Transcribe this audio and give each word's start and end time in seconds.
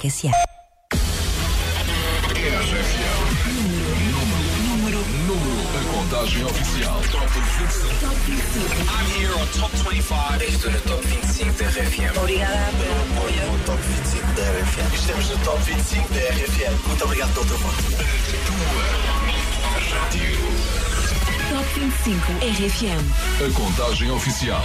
25 0.00 0.08
SA. 0.08 0.30
A 5.72 5.84
contagem 5.92 6.44
oficial. 6.44 7.00
Top 7.10 7.28
25. 7.28 7.90
I'm 8.88 9.06
here 9.14 9.34
on 9.34 9.46
Top 9.58 9.70
25. 9.76 10.44
Estou 10.44 10.70
no 10.70 10.80
Top 10.80 11.06
25 11.06 11.52
da 11.52 11.66
RFM. 11.68 12.18
Obrigada 12.18 12.72
Pelo 12.78 12.94
apoio 13.02 13.52
no 13.52 13.58
Top 13.64 13.78
25 13.82 14.26
da 14.32 14.42
RFM. 14.42 14.94
Estamos 14.94 15.28
no 15.28 15.38
Top 15.44 15.62
25 15.62 16.14
da 16.14 16.20
RFM. 16.20 16.86
Muito 16.86 17.04
obrigado 17.04 17.34
pelo 17.34 17.46
teu 17.46 17.58
voto. 17.58 17.82
Top 21.50 21.80
25 21.80 22.32
RFM. 22.40 23.04
A 23.44 23.52
contagem 23.52 24.10
oficial. 24.10 24.62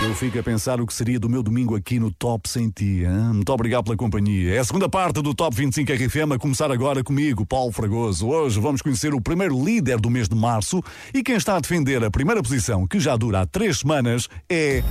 Eu 0.00 0.14
fico 0.14 0.38
a 0.38 0.42
pensar 0.44 0.80
o 0.80 0.86
que 0.86 0.94
seria 0.94 1.18
do 1.18 1.28
meu 1.28 1.42
domingo 1.42 1.74
aqui 1.74 1.98
no 1.98 2.12
Top 2.12 2.48
Sem 2.48 2.70
Ti. 2.70 3.02
hein? 3.04 3.32
Muito 3.34 3.52
obrigado 3.52 3.84
pela 3.84 3.96
companhia. 3.96 4.54
É 4.54 4.58
a 4.58 4.64
segunda 4.64 4.88
parte 4.88 5.20
do 5.20 5.34
Top 5.34 5.54
25 5.56 5.92
RFM 5.92 6.32
a 6.34 6.38
começar 6.38 6.70
agora 6.70 7.02
comigo, 7.02 7.44
Paulo 7.44 7.72
Fragoso. 7.72 8.28
Hoje 8.28 8.60
vamos 8.60 8.80
conhecer 8.80 9.12
o 9.12 9.20
primeiro 9.20 9.62
líder 9.62 10.00
do 10.00 10.08
mês 10.08 10.28
de 10.28 10.36
março 10.36 10.80
e 11.12 11.20
quem 11.20 11.34
está 11.34 11.56
a 11.56 11.60
defender 11.60 12.02
a 12.04 12.10
primeira 12.12 12.40
posição, 12.40 12.86
que 12.86 13.00
já 13.00 13.16
dura 13.16 13.40
há 13.40 13.46
três 13.46 13.80
semanas, 13.80 14.28
é 14.48 14.84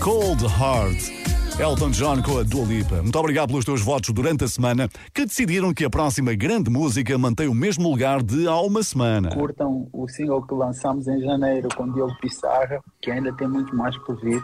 Cold 0.00 0.42
Heart. 0.44 1.23
Elton 1.58 1.90
John 1.90 2.20
com 2.20 2.38
a 2.38 2.42
Dua 2.42 2.64
Lipa. 2.64 2.96
Muito 2.96 3.16
obrigado 3.16 3.48
pelos 3.48 3.64
teus 3.64 3.80
votos 3.80 4.10
durante 4.12 4.42
a 4.42 4.48
semana 4.48 4.88
que 5.14 5.24
decidiram 5.24 5.72
que 5.72 5.84
a 5.84 5.90
próxima 5.90 6.34
grande 6.34 6.68
música 6.68 7.16
mantém 7.16 7.46
o 7.46 7.54
mesmo 7.54 7.88
lugar 7.88 8.24
de 8.24 8.48
há 8.48 8.58
uma 8.60 8.82
semana. 8.82 9.30
curtam 9.30 9.88
o 9.92 10.08
single 10.08 10.42
que 10.42 10.52
lançamos 10.52 11.06
em 11.06 11.20
janeiro 11.20 11.68
com 11.76 11.88
Diogo 11.92 12.12
Pissarra, 12.20 12.80
que 13.00 13.08
ainda 13.08 13.32
tem 13.34 13.46
muito 13.46 13.74
mais 13.76 13.96
por 13.98 14.20
vir, 14.20 14.42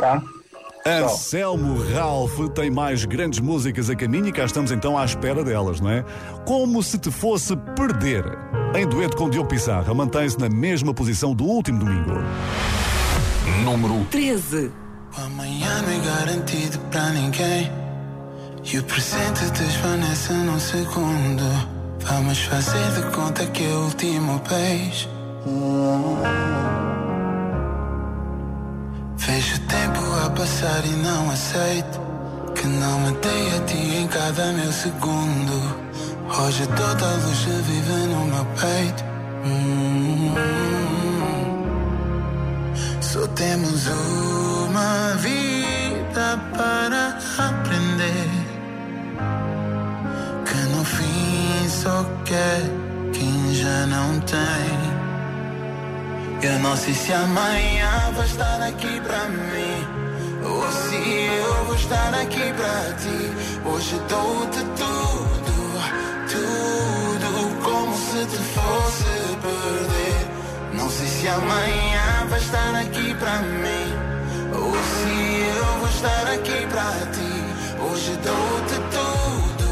tá? 0.00 0.20
Anselmo 0.84 1.76
Ralph 1.94 2.36
tem 2.52 2.68
mais 2.68 3.04
grandes 3.04 3.38
músicas 3.38 3.88
a 3.88 3.94
caminho 3.94 4.26
e 4.26 4.32
cá 4.32 4.44
estamos 4.44 4.72
então 4.72 4.98
à 4.98 5.04
espera 5.04 5.44
delas, 5.44 5.80
não 5.80 5.90
é? 5.90 6.04
Como 6.44 6.82
se 6.82 6.98
te 6.98 7.12
fosse 7.12 7.54
perder. 7.76 8.24
Em 8.74 8.88
dueto 8.88 9.16
com 9.16 9.30
Diogo 9.30 9.48
Pissarra, 9.48 9.94
mantém-se 9.94 10.40
na 10.40 10.48
mesma 10.48 10.92
posição 10.92 11.32
do 11.32 11.44
último 11.44 11.78
domingo. 11.78 12.14
Número 13.64 14.04
13. 14.06 14.72
O 15.16 15.20
amanhã 15.22 15.82
não 15.82 15.92
é 15.92 15.98
garantido 15.98 16.78
pra 16.90 17.08
ninguém. 17.10 17.70
E 18.62 18.78
o 18.78 18.84
presente 18.84 19.44
desvanece 19.50 20.32
num 20.32 20.60
segundo. 20.60 21.44
Vamos 22.00 22.38
fazer 22.44 22.90
de 22.92 23.02
conta 23.14 23.44
que 23.46 23.64
é 23.64 23.68
o 23.68 23.84
último 23.86 24.40
beijo. 24.48 25.08
Vejo 29.16 29.56
o 29.56 29.60
tempo 29.66 30.00
a 30.24 30.30
passar 30.30 30.84
e 30.86 30.90
não 30.90 31.30
aceito. 31.30 32.00
Que 32.54 32.66
não 32.66 33.00
me 33.00 33.08
a 33.08 33.64
ti 33.64 33.78
em 33.78 34.06
cada 34.06 34.52
meu 34.52 34.72
segundo. 34.72 35.90
Hoje 36.38 36.66
toda 36.68 37.06
a 37.06 37.14
luz 37.14 37.44
vive 37.66 38.06
no 38.06 38.26
meu 38.26 38.44
peito. 38.44 39.04
Hum. 39.44 40.34
Só 43.00 43.26
temos 43.28 43.88
uma 44.70 45.16
vida 45.16 46.38
para 46.56 47.18
aprender. 47.48 48.30
Que 50.46 50.60
no 50.74 50.84
fim 50.84 51.68
só 51.68 52.04
quer 52.24 52.62
quem 53.12 53.54
já 53.54 53.86
não 53.86 54.20
tem. 54.20 54.90
Eu 56.42 56.58
não 56.60 56.76
sei 56.76 56.94
se 56.94 57.12
amanhã 57.12 58.12
vai 58.14 58.26
estar 58.26 58.62
aqui 58.62 59.00
pra 59.00 59.24
mim. 59.28 59.86
Ou 60.44 60.72
se 60.72 60.96
eu 60.96 61.64
vou 61.66 61.74
estar 61.74 62.14
aqui 62.14 62.52
pra 62.54 62.94
ti. 62.94 63.32
Hoje 63.64 64.00
dou-te 64.08 64.60
tudo, 64.80 65.52
tudo 66.30 67.62
como 67.62 67.96
se 67.96 68.24
te 68.24 68.42
fosse 68.54 69.36
perder. 69.42 70.28
Não 70.74 70.88
sei 70.88 71.08
se 71.08 71.28
amanhã 71.28 72.26
vai 72.28 72.38
estar 72.38 72.74
aqui 72.76 73.14
pra 73.16 73.38
mim. 73.40 73.99
Se 75.00 75.58
eu 75.58 75.64
vou 75.78 75.88
estar 75.88 76.26
aqui 76.34 76.66
pra 76.66 76.90
ti. 77.14 77.32
Hoje 77.82 78.12
dou-te 78.24 78.76
tudo, 78.94 79.70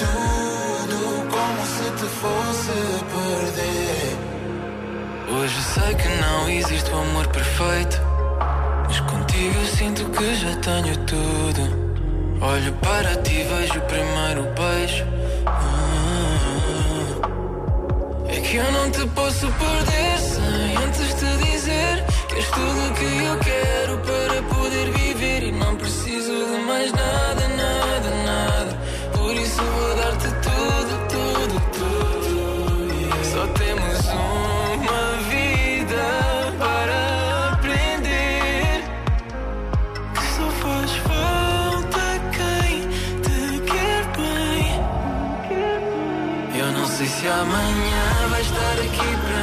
tudo 0.00 0.98
como 1.30 1.60
se 1.66 1.86
te 1.98 2.06
fosse 2.20 2.76
perder. 3.12 4.16
Hoje 5.38 5.60
sei 5.62 5.94
que 5.94 6.08
não 6.20 6.48
existe 6.48 6.90
o 6.90 6.98
amor 6.98 7.26
perfeito. 7.28 8.00
Mas 8.86 9.00
contigo 9.00 9.66
sinto 9.76 10.04
que 10.10 10.34
já 10.34 10.56
tenho 10.56 10.96
tudo. 11.04 11.86
Olho 12.40 12.72
para 12.74 13.16
ti, 13.22 13.42
vejo 13.44 13.78
o 13.78 13.82
primeiro 13.82 14.42
beijo. 14.54 15.04
Ah, 15.46 15.86
É 18.28 18.40
que 18.40 18.56
eu 18.56 18.72
não 18.72 18.90
te 18.90 19.06
posso 19.08 19.46
perder 19.52 20.18
sem 20.18 20.76
antes 20.84 21.14
te 21.14 21.36
dizer 21.44 22.04
és 22.36 22.46
tudo 22.50 22.88
o 22.88 22.92
que 22.94 23.24
eu 23.24 23.38
quero 23.38 23.98
para 23.98 24.42
poder 24.54 24.90
viver. 24.92 25.42
E 25.44 25.52
não 25.52 25.76
preciso 25.76 26.32
de 26.32 26.58
mais 26.66 26.92
nada, 26.92 27.48
nada, 27.62 28.10
nada. 28.24 28.72
Por 29.16 29.34
isso 29.34 29.62
vou 29.62 29.96
dar-te 29.96 30.28
tudo, 30.46 30.92
tudo, 31.14 31.56
tudo. 31.78 32.44
Só 33.32 33.46
temos 33.60 33.98
uma 34.84 35.06
vida 35.32 36.04
para 36.58 36.98
aprender. 37.52 38.74
Que 40.14 40.26
só 40.36 40.46
faz 40.62 40.90
falta 41.08 42.04
quem 42.36 42.72
te 43.24 43.40
quer 43.70 44.02
bem. 44.18 44.66
Eu 46.60 46.68
não 46.72 46.86
sei 46.86 47.06
se 47.06 47.26
amanhã 47.28 48.28
vai 48.30 48.42
estar 48.42 48.76
aqui 48.86 49.10
para 49.24 49.35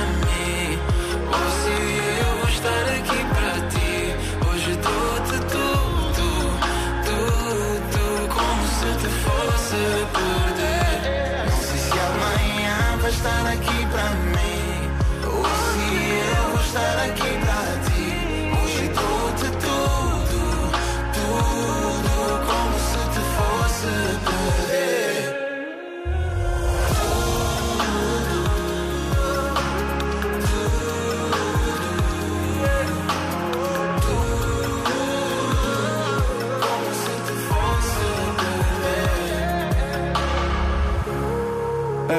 estar 13.23 13.47
aqui 13.47 13.85
para 13.89 14.09
mim. 14.16 14.32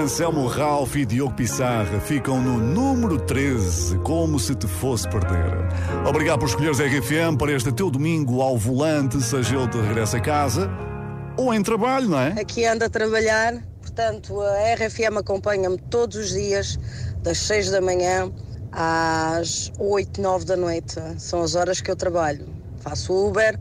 Anselmo 0.05 0.47
Ralph 0.47 0.97
e 0.97 1.07
Diogo 1.07 1.33
Pissarra 1.33 1.99
ficam 1.99 2.39
no 2.39 2.59
número 2.59 3.19
13, 3.19 3.97
como 4.01 4.39
se 4.39 4.55
te 4.55 4.67
fosse 4.67 5.09
perder. 5.09 5.67
Obrigado 6.07 6.41
por 6.41 6.47
escolheres 6.47 6.79
a 6.79 6.85
RFM 6.85 7.39
para 7.39 7.53
este 7.53 7.73
teu 7.73 7.91
domingo 7.91 8.43
ao 8.43 8.59
volante, 8.59 9.19
seja 9.23 9.57
ele 9.57 9.67
de 9.67 9.81
regresso 9.81 10.19
a 10.19 10.21
casa 10.21 10.71
ou 11.39 11.55
em 11.55 11.63
trabalho, 11.63 12.11
não 12.11 12.21
é? 12.21 12.39
Aqui 12.39 12.67
ando 12.67 12.85
a 12.85 12.91
trabalhar, 12.91 13.55
portanto 13.81 14.43
a 14.43 14.75
RFM 14.75 15.17
acompanha-me 15.21 15.79
todos 15.79 16.17
os 16.17 16.33
dias, 16.35 16.79
das 17.23 17.39
6 17.39 17.71
da 17.71 17.81
manhã 17.81 18.31
às 18.73 19.73
8, 19.79 20.21
9 20.21 20.45
da 20.45 20.55
noite. 20.55 21.01
São 21.17 21.41
as 21.41 21.55
horas 21.55 21.81
que 21.81 21.91
eu 21.91 21.97
trabalho. 21.97 22.47
Faço 22.81 23.11
Uber, 23.11 23.59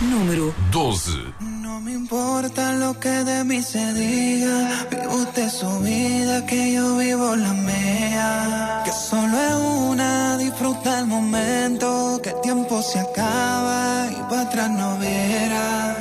número 0.00 0.54
12. 0.70 1.10
No 1.40 1.80
me 1.80 1.92
importa 1.92 2.72
lo 2.72 2.98
que 2.98 3.08
de 3.08 3.44
mí 3.44 3.62
se 3.62 3.92
diga, 3.94 4.86
vive 4.90 5.06
usted 5.08 5.48
su 5.48 5.80
vida, 5.80 6.44
que 6.46 6.72
yo 6.74 6.96
vivo 6.96 7.36
la 7.36 7.52
mía. 7.52 8.82
Que 8.84 8.92
solo 8.92 9.36
es 9.36 9.54
una, 9.90 10.36
disfruta 10.36 11.00
el 11.00 11.06
momento, 11.06 12.20
que 12.22 12.30
el 12.30 12.40
tiempo 12.40 12.82
se 12.82 13.00
acaba 13.00 14.06
y 14.10 14.20
para 14.28 14.42
atrás 14.42 14.70
no 14.70 14.96
viera. 14.98 15.96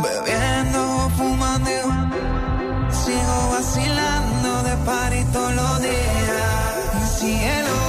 Bebiendo, 0.00 1.10
fumando, 1.16 1.70
sigo 2.90 3.50
vacilando 3.52 4.62
de 4.62 4.76
parito 4.84 5.52
los 5.52 5.82
días. 5.82 7.18
Cielo. 7.18 7.87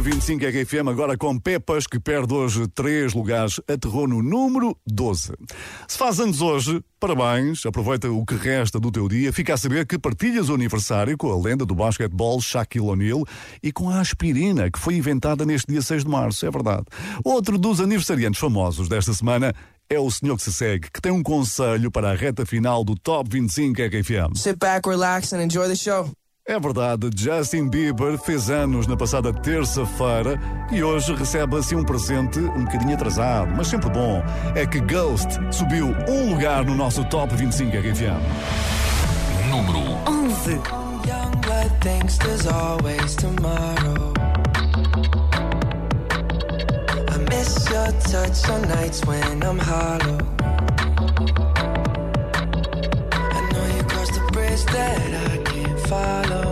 Nova 0.00 0.14
25 0.14 0.46
RFM, 0.46 0.88
agora 0.88 1.14
com 1.14 1.38
Pepas, 1.38 1.86
que 1.86 2.00
perde 2.00 2.32
hoje 2.32 2.66
três 2.68 3.12
lugares, 3.12 3.60
aterrou 3.68 4.08
no 4.08 4.22
número 4.22 4.74
12. 4.86 5.34
Se 5.86 5.98
faz 5.98 6.18
anos 6.18 6.40
hoje, 6.40 6.82
parabéns, 6.98 7.66
aproveita 7.66 8.10
o 8.10 8.24
que 8.24 8.34
resta 8.34 8.80
do 8.80 8.90
teu 8.90 9.06
dia, 9.08 9.30
fica 9.30 9.52
a 9.52 9.56
saber 9.58 9.86
que 9.86 9.98
partilhas 9.98 10.48
o 10.48 10.54
aniversário 10.54 11.18
com 11.18 11.30
a 11.30 11.38
lenda 11.38 11.66
do 11.66 11.74
basquetebol 11.74 12.40
Shaquille 12.40 12.86
O'Neal 12.86 13.26
e 13.62 13.70
com 13.70 13.90
a 13.90 14.00
aspirina, 14.00 14.70
que 14.70 14.78
foi 14.78 14.94
inventada 14.94 15.44
neste 15.44 15.70
dia 15.70 15.82
6 15.82 16.04
de 16.04 16.10
março, 16.10 16.46
é 16.46 16.50
verdade. 16.50 16.84
Outro 17.22 17.58
dos 17.58 17.78
aniversariantes 17.78 18.40
famosos 18.40 18.88
desta 18.88 19.12
semana 19.12 19.52
é 19.90 19.98
o 19.98 20.10
senhor 20.10 20.36
que 20.36 20.42
se 20.44 20.52
segue, 20.52 20.90
que 20.90 21.02
tem 21.02 21.12
um 21.12 21.22
conselho 21.22 21.90
para 21.90 22.12
a 22.12 22.14
reta 22.14 22.46
final 22.46 22.82
do 22.84 22.94
Top 22.94 23.28
25 23.30 23.82
RFM. 23.82 24.34
Sit 24.34 24.56
back, 24.58 24.88
relax 24.88 25.34
and 25.34 25.42
enjoy 25.42 25.68
the 25.68 25.76
show. 25.76 26.10
É 26.46 26.58
verdade, 26.58 27.10
Justin 27.14 27.68
Bieber 27.68 28.18
fez 28.18 28.50
anos 28.50 28.86
na 28.86 28.96
passada 28.96 29.32
terça-feira 29.32 30.40
e 30.72 30.82
hoje 30.82 31.14
recebe 31.14 31.56
assim 31.56 31.76
um 31.76 31.84
presente 31.84 32.38
um 32.40 32.64
bocadinho 32.64 32.94
atrasado, 32.94 33.52
mas 33.54 33.68
sempre 33.68 33.90
bom. 33.90 34.22
É 34.54 34.66
que 34.66 34.80
Ghost 34.80 35.28
subiu 35.52 35.94
um 36.08 36.30
lugar 36.34 36.64
no 36.64 36.74
nosso 36.74 37.04
Top 37.04 37.34
25 37.34 37.76
RFM. 37.76 38.20
Número 39.50 39.78
11. 40.08 40.80
follow. 55.90 56.49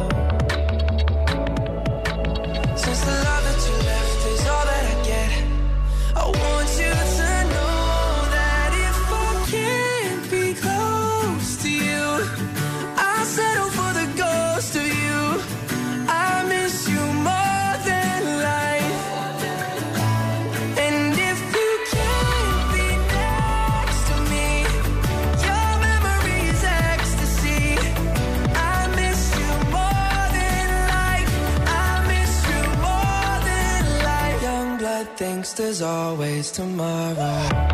there's 35.58 35.82
always 35.82 36.52
tomorrow. 36.52 37.67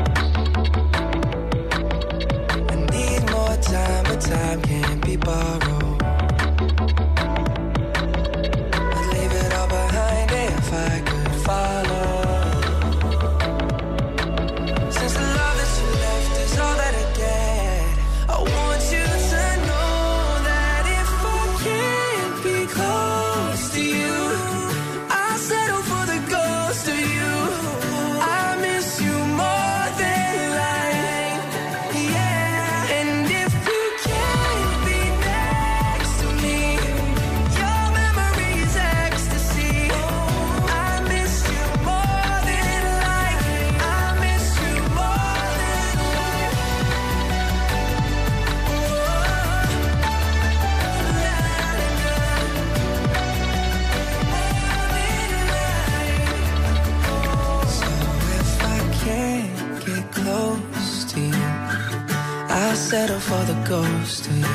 Settle 63.07 63.21
for 63.21 63.45
the 63.53 63.69
ghost 63.69 64.27
of 64.29 64.37
you. 64.39 64.47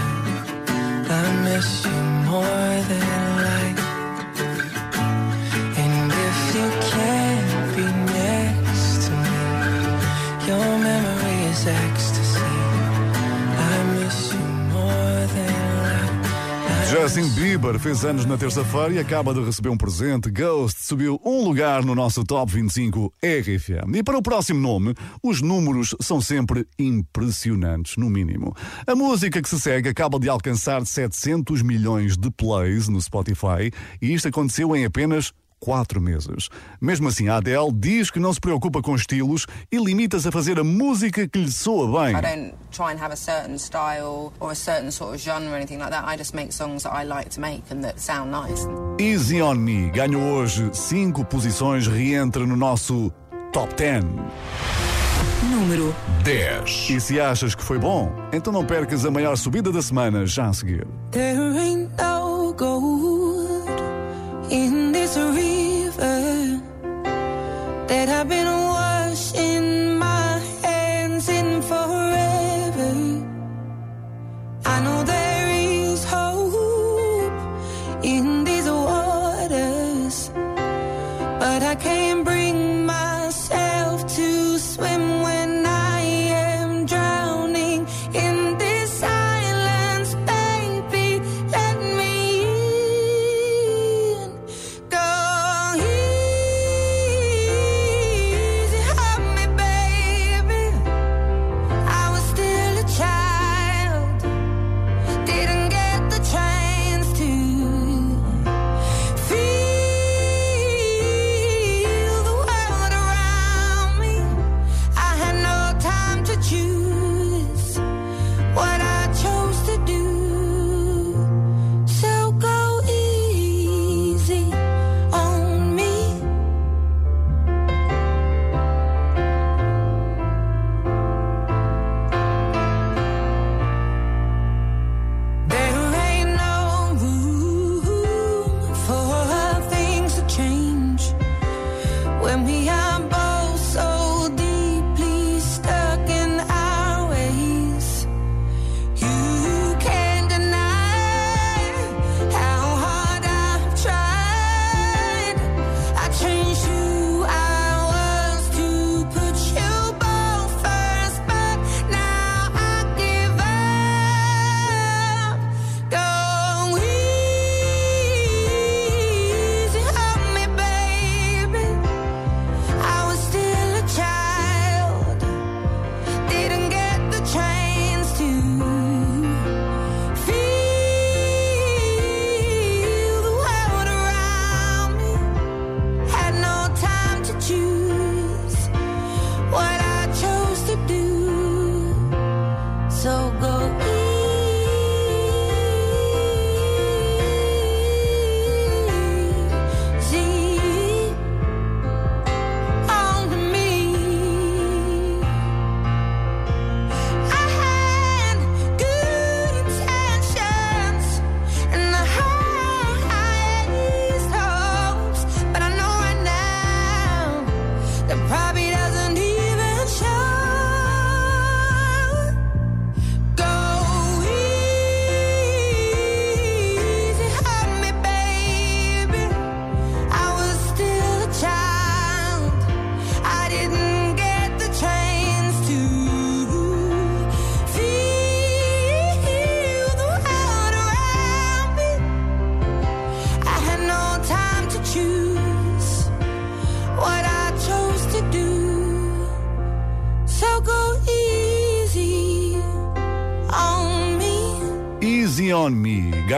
I 1.09 1.25
miss 1.43 1.85
you 1.85 2.01
more 2.29 2.58
Justin 17.19 17.41
Bieber 17.41 17.77
fez 17.77 18.05
anos 18.05 18.25
na 18.25 18.37
terça-feira 18.37 18.93
e 18.93 18.99
acaba 18.99 19.33
de 19.33 19.43
receber 19.43 19.67
um 19.67 19.77
presente. 19.77 20.31
Ghost 20.31 20.85
subiu 20.85 21.19
um 21.25 21.43
lugar 21.43 21.83
no 21.83 21.93
nosso 21.93 22.23
Top 22.23 22.49
25 22.49 23.13
RFM. 23.21 23.93
E 23.93 24.03
para 24.03 24.17
o 24.17 24.21
próximo 24.21 24.61
nome, 24.61 24.93
os 25.21 25.41
números 25.41 25.93
são 25.99 26.21
sempre 26.21 26.65
impressionantes, 26.77 27.97
no 27.97 28.09
mínimo. 28.09 28.55
A 28.87 28.95
música 28.95 29.41
que 29.41 29.49
se 29.49 29.59
segue 29.59 29.89
acaba 29.89 30.17
de 30.17 30.29
alcançar 30.29 30.85
700 30.85 31.61
milhões 31.61 32.15
de 32.15 32.31
plays 32.31 32.87
no 32.87 33.01
Spotify 33.01 33.69
e 34.01 34.13
isto 34.13 34.29
aconteceu 34.29 34.73
em 34.73 34.85
apenas 34.85 35.33
quatro 35.59 36.01
meses. 36.01 36.49
Mesmo 36.81 37.07
assim, 37.07 37.27
a 37.27 37.37
Adele 37.37 37.71
diz 37.73 38.09
que 38.09 38.19
não 38.19 38.33
se 38.33 38.39
preocupa 38.39 38.81
com 38.81 38.95
estilos 38.95 39.45
e 39.71 39.77
limita-se 39.77 40.27
a 40.27 40.31
fazer 40.31 40.59
a 40.59 40.63
música 40.63 41.27
que 41.27 41.39
lhe 41.39 41.51
soa 41.51 42.05
bem. 42.05 42.15
I 42.15 42.21
don't 42.21 42.53
try 42.71 42.93
and 42.93 43.03
have 43.03 43.11
a 43.11 43.17
certain 43.17 43.57
style 43.57 44.31
or 44.39 44.51
a 44.51 44.55
certain 44.55 44.91
sort 44.91 45.15
of 45.15 45.21
genre 45.21 45.49
or 45.51 45.55
anything 45.55 45.79
like 45.79 45.91
that. 45.91 46.05
I 46.07 46.17
just 46.17 46.33
make 46.33 46.51
songs 46.51 46.83
that 46.83 46.93
I 46.93 47.05
like 47.05 47.29
to 47.35 47.41
make 47.41 47.63
and 47.71 47.81
that 47.83 47.99
sound 47.99 48.31
nice. 48.31 48.65
Easy 48.99 49.41
on 49.41 49.55
Me 49.55 49.89
ganhou 49.91 50.21
hoje 50.21 50.69
cinco 50.73 51.23
posições, 51.25 51.87
reentra 51.87 52.45
no 52.45 52.55
nosso 52.55 53.11
Top 53.51 53.73
10. 53.75 54.03
Número 55.51 55.95
10. 56.23 56.89
E 56.91 57.01
se 57.01 57.19
achas 57.19 57.55
que 57.55 57.63
foi 57.63 57.79
bom, 57.79 58.11
então 58.31 58.53
não 58.53 58.65
percas 58.65 59.05
a 59.05 59.11
maior 59.11 59.35
subida 59.35 59.71
da 59.71 59.81
semana 59.81 60.25
já 60.25 60.47
a 60.47 60.53
seguir. 60.53 60.85
There 61.11 61.57
ain't 61.57 61.89
no 61.97 62.53
gold 62.53 63.28
in 64.51 64.91
this 64.91 65.15
river 65.15 66.61
that 67.87 68.09
I've 68.09 68.27
been 68.27 68.47
washing 68.47 69.97
my 69.99 70.39
hands 70.63 71.29
in 71.29 71.61
forever. 71.61 72.93
I 74.65 74.81
know 74.81 75.03
there 75.03 75.49
is 75.49 76.03
hope 76.03 77.33
in 78.03 78.43
these 78.43 78.67
waters, 78.67 80.31
but 81.39 81.61
I 81.63 81.75
can't 81.75 82.08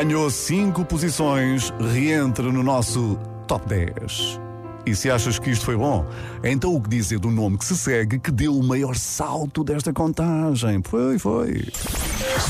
ganhou 0.03 0.31
cinco 0.31 0.84
posições, 0.84 1.72
reentra 1.93 2.51
no 2.51 2.63
nosso 2.63 3.20
Top 3.48 3.67
10. 3.67 4.39
E 4.84 4.96
se 4.96 5.12
achas 5.12 5.38
que 5.38 5.51
isto 5.51 5.63
foi 5.63 5.77
bom, 5.77 6.03
então 6.43 6.74
o 6.74 6.81
que 6.81 6.89
dizer 6.89 7.20
do 7.20 7.29
nome 7.29 7.55
que 7.55 7.63
se 7.63 7.77
segue 7.77 8.17
que 8.17 8.31
deu 8.31 8.58
o 8.58 8.63
maior 8.63 8.96
salto 8.96 9.63
desta 9.63 9.93
contagem? 9.93 10.81
Foi, 10.84 11.20
foi. 11.20 11.67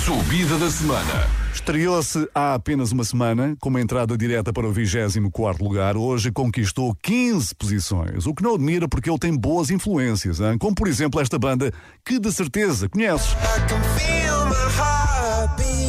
Subida 0.05 0.57
da 0.57 0.71
semana. 0.71 1.27
Estreou-se 1.53 2.25
há 2.33 2.53
apenas 2.53 2.93
uma 2.93 3.03
semana, 3.03 3.53
com 3.59 3.67
uma 3.67 3.81
entrada 3.81 4.17
direta 4.17 4.53
para 4.53 4.65
o 4.65 4.71
24 4.71 5.61
lugar. 5.61 5.97
Hoje 5.97 6.31
conquistou 6.31 6.95
15 7.03 7.53
posições, 7.55 8.25
o 8.27 8.33
que 8.33 8.43
não 8.43 8.55
admira 8.55 8.87
porque 8.87 9.09
ele 9.09 9.19
tem 9.19 9.35
boas 9.35 9.69
influências, 9.69 10.39
hein? 10.39 10.57
como 10.57 10.73
por 10.73 10.87
exemplo 10.87 11.19
esta 11.19 11.37
banda 11.37 11.69
que 12.05 12.17
de 12.17 12.31
certeza 12.31 12.87
conheces. 12.87 13.33
I 13.33 13.67
can 13.67 13.81
feel 13.97 14.45
my 14.45 14.55
heart. 14.73 15.80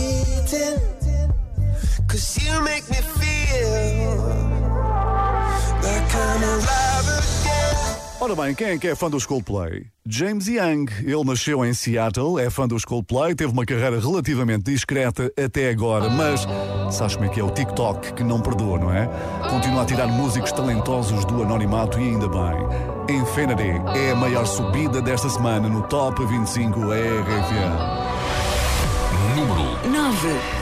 Cause 2.13 2.45
you 2.45 2.61
make 2.61 2.87
me 2.91 2.97
feel 2.97 4.17
like 5.81 6.15
I'm 6.15 6.43
alive 6.43 7.09
again. 7.09 7.97
Ora 8.21 8.37
bem, 8.37 8.55
quem 8.55 8.67
é 8.67 8.79
que 8.79 8.89
é 8.89 8.95
fã 8.95 9.09
dos 9.09 9.25
Coldplay? 9.25 9.87
James 10.07 10.47
Young. 10.47 10.85
Ele 11.01 11.25
nasceu 11.25 11.65
em 11.65 11.73
Seattle, 11.73 12.39
é 12.39 12.51
fã 12.51 12.69
dos 12.69 12.85
Coldplay, 12.85 13.35
teve 13.35 13.51
uma 13.51 13.65
carreira 13.65 13.99
relativamente 13.99 14.65
discreta 14.65 15.33
até 15.43 15.71
agora, 15.71 16.11
mas 16.11 16.47
sabes 16.95 17.17
como 17.17 17.31
é 17.31 17.33
que 17.33 17.41
é 17.41 17.45
o 17.45 17.51
TikTok 17.51 18.13
que 18.13 18.23
não 18.23 18.43
perdoa, 18.43 18.79
não 18.79 18.93
é? 18.93 19.09
Continua 19.49 19.81
a 19.81 19.87
tirar 19.87 20.09
músicos 20.09 20.53
talentosos 20.53 21.25
do 21.25 21.43
anonimato 21.43 21.99
e 21.99 22.03
ainda 22.03 22.29
bem. 22.29 23.17
Infinity 23.23 23.81
é 23.97 24.11
a 24.11 24.17
maior 24.17 24.45
subida 24.45 25.01
desta 25.01 25.31
semana 25.31 25.67
no 25.67 25.81
Top 25.85 26.23
25 26.23 26.79
RFM. 26.79 27.73
Número 29.35 29.89
9. 29.89 30.62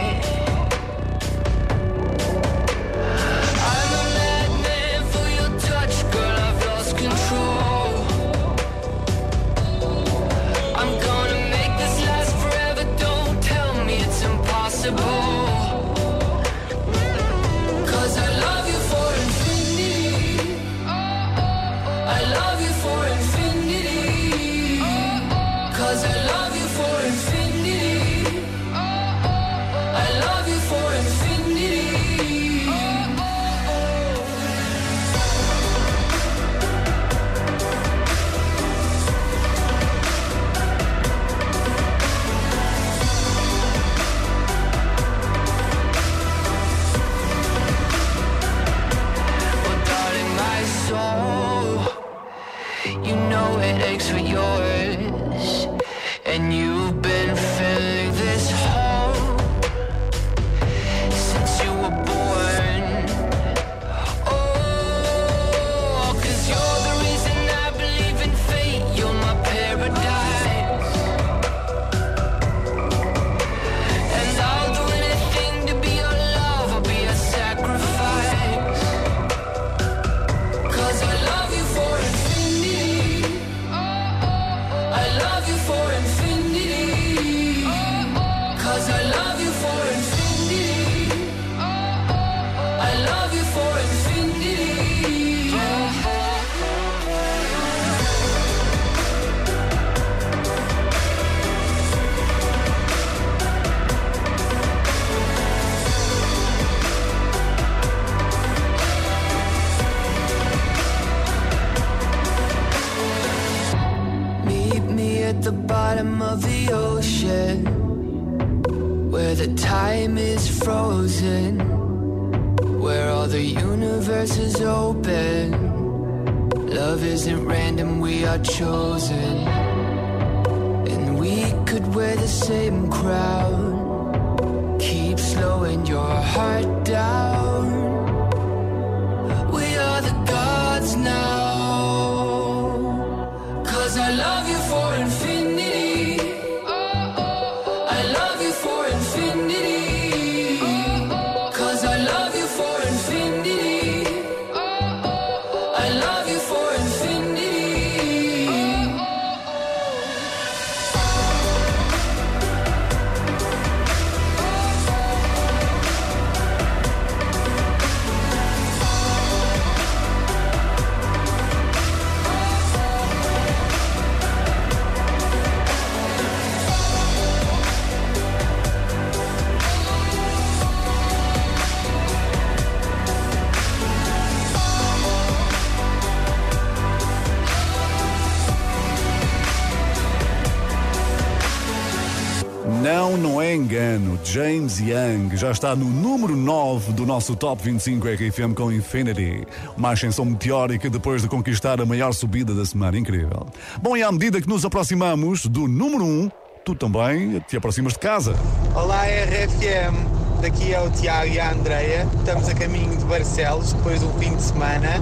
Não, 192.65 193.17
não 193.17 193.41
é 193.41 193.55
engano. 193.55 194.19
James 194.23 194.79
Young 194.79 195.35
já 195.35 195.51
está 195.51 195.75
no 195.75 195.85
número 195.85 196.35
9 196.35 196.93
do 196.93 197.07
nosso 197.07 197.35
Top 197.35 197.61
25 197.63 198.07
RFM 198.07 198.53
com 198.55 198.71
Infinity. 198.71 199.47
Uma 199.75 199.91
ascensão 199.91 200.23
meteórica 200.23 200.89
depois 200.89 201.23
de 201.23 201.27
conquistar 201.27 201.81
a 201.81 201.85
maior 201.85 202.13
subida 202.13 202.53
da 202.53 202.63
semana. 202.63 202.97
Incrível. 202.97 203.47
Bom, 203.81 203.97
e 203.97 204.03
à 204.03 204.11
medida 204.11 204.39
que 204.39 204.47
nos 204.47 204.63
aproximamos 204.63 205.47
do 205.47 205.67
número 205.67 206.05
1, 206.05 206.31
tu 206.63 206.75
também 206.75 207.39
te 207.47 207.57
aproximas 207.57 207.93
de 207.93 207.99
casa. 207.99 208.35
Olá 208.75 209.05
RFM, 209.05 210.41
daqui 210.41 210.71
é 210.71 210.81
o 210.81 210.89
Tiago 210.91 211.33
e 211.33 211.39
a 211.39 211.51
Andreia. 211.51 212.07
Estamos 212.19 212.47
a 212.47 212.53
caminho 212.53 212.95
de 212.95 213.05
Barcelos 213.05 213.73
depois 213.73 214.01
do 214.01 214.09
fim 214.19 214.35
de 214.35 214.43
semana 214.43 215.01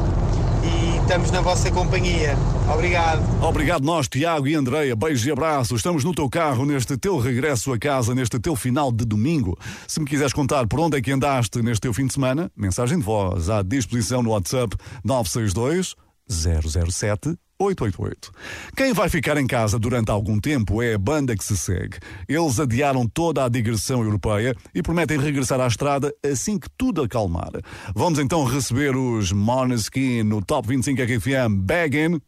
estamos 1.10 1.32
na 1.32 1.42
vossa 1.42 1.72
companhia. 1.72 2.38
Obrigado. 2.72 3.24
Obrigado 3.44 3.84
nós, 3.84 4.08
Tiago 4.08 4.48
e 4.48 4.54
Andreia. 4.54 4.96
Beijos 4.96 5.26
e 5.26 5.32
abraços. 5.32 5.78
Estamos 5.78 6.04
no 6.04 6.14
teu 6.14 6.30
carro 6.30 6.68
neste 6.68 6.96
teu 6.98 7.18
regresso 7.18 7.74
a 7.74 7.80
casa, 7.80 8.14
neste 8.14 8.38
teu 8.38 8.56
final 8.56 8.92
de 8.92 9.06
domingo. 9.06 9.58
Se 9.88 10.00
me 10.00 10.06
quiseres 10.06 10.34
contar 10.34 10.68
por 10.68 10.80
onde 10.80 11.00
é 11.00 11.02
que 11.02 11.12
andaste 11.12 11.64
neste 11.64 11.82
teu 11.82 11.96
fim 11.96 12.06
de 12.06 12.14
semana, 12.14 12.52
mensagem 12.56 13.00
de 13.00 13.04
voz 13.04 13.50
à 13.50 13.64
disposição 13.64 14.22
no 14.22 14.30
WhatsApp 14.30 14.78
962 15.04 15.96
007 16.30 17.36
888. 17.60 18.32
Quem 18.76 18.94
vai 18.94 19.10
ficar 19.10 19.36
em 19.36 19.46
casa 19.46 19.78
durante 19.78 20.10
algum 20.10 20.40
tempo 20.40 20.82
é 20.82 20.94
a 20.94 20.98
banda 20.98 21.36
que 21.36 21.44
se 21.44 21.58
segue. 21.58 21.98
Eles 22.28 22.58
adiaram 22.58 23.06
toda 23.06 23.44
a 23.44 23.50
digressão 23.50 24.02
europeia 24.02 24.56
e 24.74 24.82
prometem 24.82 25.20
regressar 25.20 25.60
à 25.60 25.68
estrada 25.68 26.14
assim 26.26 26.58
que 26.58 26.70
tudo 26.78 27.04
acalmar. 27.04 27.52
Vamos 27.94 28.18
então 28.18 28.46
receber 28.46 28.96
os 28.96 29.34
Måneskin 29.34 30.24
no 30.24 30.42
Top 30.42 30.66
25 30.68 31.02
RFM 31.02 31.56
Baggin. 31.60 32.22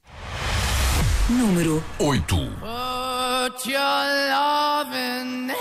Número 1.30 1.82
8. 1.98 2.36
Put 2.36 3.70
your 3.70 3.80
loving 3.80 5.50
hand 5.50 5.61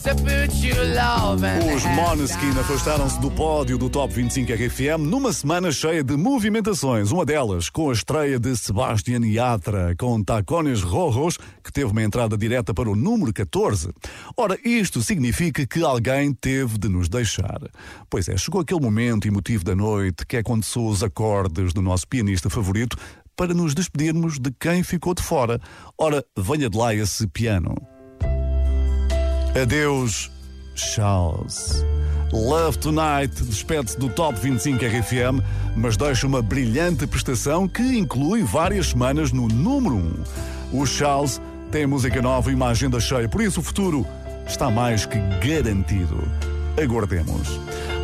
Os 0.00 1.84
hand 1.84 1.94
Måneskin 1.94 2.58
afastaram-se 2.58 3.20
do 3.20 3.30
pódio 3.30 3.76
do 3.76 3.90
Top 3.90 4.10
25 4.14 4.50
RFM 4.50 4.98
numa 4.98 5.30
semana 5.30 5.70
cheia 5.70 6.02
de 6.02 6.16
movimentações. 6.16 7.10
Uma 7.10 7.26
delas 7.26 7.68
com 7.68 7.90
a 7.90 7.92
estreia 7.92 8.40
de 8.40 8.56
Sebastian 8.56 9.20
Yatra 9.26 9.94
com 9.98 10.24
Tacones 10.24 10.80
Rojos, 10.80 11.36
que 11.62 11.70
teve 11.70 11.90
uma 11.90 12.02
entrada 12.02 12.38
direta 12.38 12.72
para 12.72 12.88
o 12.88 12.96
número 12.96 13.30
14. 13.30 13.90
Ora, 14.38 14.58
isto 14.64 15.02
significa 15.02 15.66
que 15.66 15.82
alguém 15.82 16.32
teve 16.32 16.78
de 16.78 16.88
nos 16.88 17.06
deixar. 17.10 17.60
Pois 18.08 18.26
é, 18.26 18.38
chegou 18.38 18.62
aquele 18.62 18.80
momento 18.80 19.28
emotivo 19.28 19.64
da 19.64 19.76
noite 19.76 20.24
que 20.26 20.38
é 20.38 20.42
quando 20.42 20.64
soam 20.64 20.86
os 20.86 21.02
acordes 21.02 21.74
do 21.74 21.82
nosso 21.82 22.08
pianista 22.08 22.48
favorito 22.48 22.96
para 23.36 23.52
nos 23.52 23.74
despedirmos 23.74 24.38
de 24.38 24.50
quem 24.58 24.82
ficou 24.82 25.14
de 25.14 25.22
fora. 25.22 25.60
Ora, 25.98 26.24
venha 26.38 26.70
de 26.70 26.78
lá 26.78 26.94
esse 26.94 27.26
piano. 27.26 27.74
Adeus, 29.54 30.30
Charles. 30.76 31.84
Love 32.32 32.78
Tonight 32.78 33.42
despede-se 33.42 33.98
do 33.98 34.08
Top 34.08 34.38
25 34.38 34.84
RFM, 34.84 35.42
mas 35.76 35.96
deixa 35.96 36.26
uma 36.26 36.40
brilhante 36.40 37.04
prestação 37.04 37.66
que 37.66 37.82
inclui 37.82 38.44
várias 38.44 38.90
semanas 38.90 39.32
no 39.32 39.48
número 39.48 39.96
1. 39.96 40.22
O 40.72 40.86
Charles 40.86 41.40
tem 41.72 41.84
música 41.84 42.22
nova 42.22 42.50
e 42.50 42.54
uma 42.54 42.68
agenda 42.68 43.00
cheia, 43.00 43.28
por 43.28 43.40
isso 43.40 43.58
o 43.58 43.62
futuro 43.62 44.06
está 44.46 44.70
mais 44.70 45.04
que 45.04 45.18
garantido. 45.44 46.22
Aguardemos. 46.82 47.58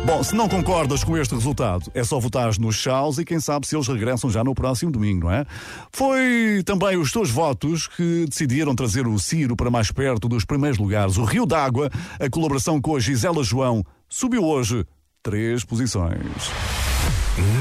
Bom, 0.05 0.23
se 0.23 0.33
não 0.33 0.47
concordas 0.47 1.03
com 1.03 1.17
este 1.17 1.35
resultado, 1.35 1.91
é 1.93 2.03
só 2.03 2.17
votar 2.19 2.57
nos 2.59 2.75
Charles 2.75 3.17
e 3.17 3.25
quem 3.25 3.39
sabe 3.39 3.67
se 3.67 3.75
eles 3.75 3.87
regressam 3.87 4.29
já 4.29 4.43
no 4.43 4.55
próximo 4.55 4.89
domingo, 4.91 5.25
não 5.25 5.31
é? 5.31 5.45
Foi 5.91 6.63
também 6.65 6.97
os 6.97 7.11
teus 7.11 7.29
votos 7.29 7.87
que 7.87 8.25
decidiram 8.25 8.73
trazer 8.73 9.05
o 9.05 9.19
Ciro 9.19 9.55
para 9.55 9.69
mais 9.69 9.91
perto 9.91 10.29
dos 10.29 10.45
primeiros 10.45 10.77
lugares. 10.77 11.17
O 11.17 11.25
Rio 11.25 11.45
d'Água, 11.45 11.89
a 12.19 12.29
colaboração 12.29 12.79
com 12.79 12.95
a 12.95 12.99
Gisela 12.99 13.43
João, 13.43 13.83
subiu 14.07 14.45
hoje 14.45 14.85
três 15.21 15.65
posições. 15.65 16.51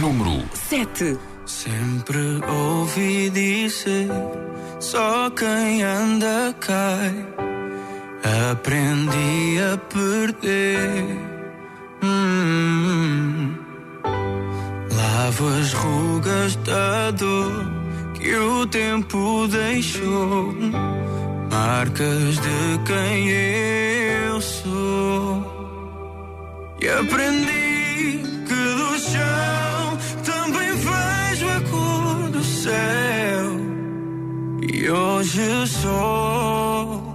Número 0.00 0.44
7. 0.54 1.18
Sempre 1.44 2.40
ouvi 2.48 3.30
dizer: 3.30 4.08
só 4.78 5.30
quem 5.30 5.82
anda 5.82 6.54
cai. 6.60 7.55
Aprendi 8.26 9.60
a 9.60 9.76
perder. 9.76 11.16
Hum. 12.02 13.54
Lavo 14.90 15.48
as 15.60 15.72
rugas 15.72 16.56
da 16.56 17.12
dor 17.12 17.70
que 18.14 18.34
o 18.34 18.66
tempo 18.66 19.46
deixou. 19.46 20.52
Marcas 21.52 22.34
de 22.40 22.78
quem 22.84 23.28
eu 23.28 24.40
sou. 24.40 25.54
E 26.82 26.88
aprendi 26.88 28.22
que 28.48 28.54
do 28.54 28.98
chão 28.98 29.98
também 30.24 30.72
vejo 30.72 31.48
a 31.48 31.60
cor 31.70 32.30
do 32.30 32.42
céu. 32.42 33.52
E 34.72 34.90
hoje 34.90 35.66
sou 35.68 37.05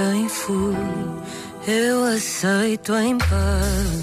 quem 0.00 0.28
fui, 0.28 0.74
Eu 1.68 2.04
aceito 2.04 2.94
em 2.94 3.18
paz, 3.18 4.00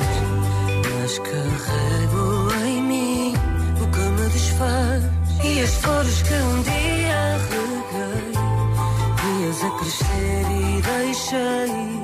mas 0.93 1.17
carrego 1.17 2.65
em 2.65 2.83
mim 2.83 3.33
o 3.81 3.87
que 3.91 3.99
me 3.99 4.29
desfaz. 4.29 5.03
E 5.43 5.59
as 5.59 5.73
flores 5.77 6.21
que 6.21 6.33
um 6.35 6.61
dia 6.61 7.37
reguei, 7.49 8.31
dias 9.23 9.63
a 9.63 9.71
crescer 9.79 10.45
e 10.51 10.81
deixei. 10.81 11.96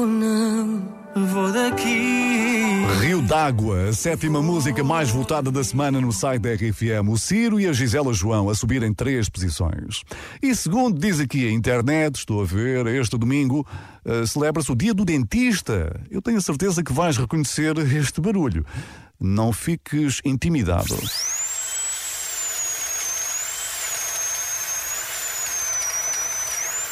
Não 0.00 1.04
Vou 1.16 1.52
daqui. 1.52 2.84
Rio 3.00 3.22
d'Água, 3.22 3.90
a 3.90 3.92
sétima 3.92 4.42
música 4.42 4.82
mais 4.82 5.10
votada 5.10 5.48
da 5.48 5.62
semana 5.62 6.00
no 6.00 6.12
site 6.12 6.42
da 6.42 6.52
RFM. 6.52 7.08
O 7.08 7.16
Ciro 7.16 7.60
e 7.60 7.68
a 7.68 7.72
Gisela 7.72 8.12
João 8.12 8.50
a 8.50 8.54
subirem 8.54 8.92
três 8.92 9.28
posições. 9.28 10.02
E 10.42 10.52
segundo 10.56 10.98
diz 10.98 11.20
aqui 11.20 11.46
a 11.46 11.52
internet, 11.52 12.16
estou 12.16 12.42
a 12.42 12.44
ver, 12.44 12.84
este 12.88 13.16
domingo 13.16 13.64
eh, 14.04 14.26
celebra-se 14.26 14.72
o 14.72 14.74
Dia 14.74 14.92
do 14.92 15.04
Dentista. 15.04 16.00
Eu 16.10 16.20
tenho 16.20 16.38
a 16.38 16.42
certeza 16.42 16.82
que 16.82 16.92
vais 16.92 17.16
reconhecer 17.16 17.78
este 17.78 18.20
barulho. 18.20 18.66
Não 19.20 19.52
fiques 19.52 20.20
intimidado. 20.24 20.96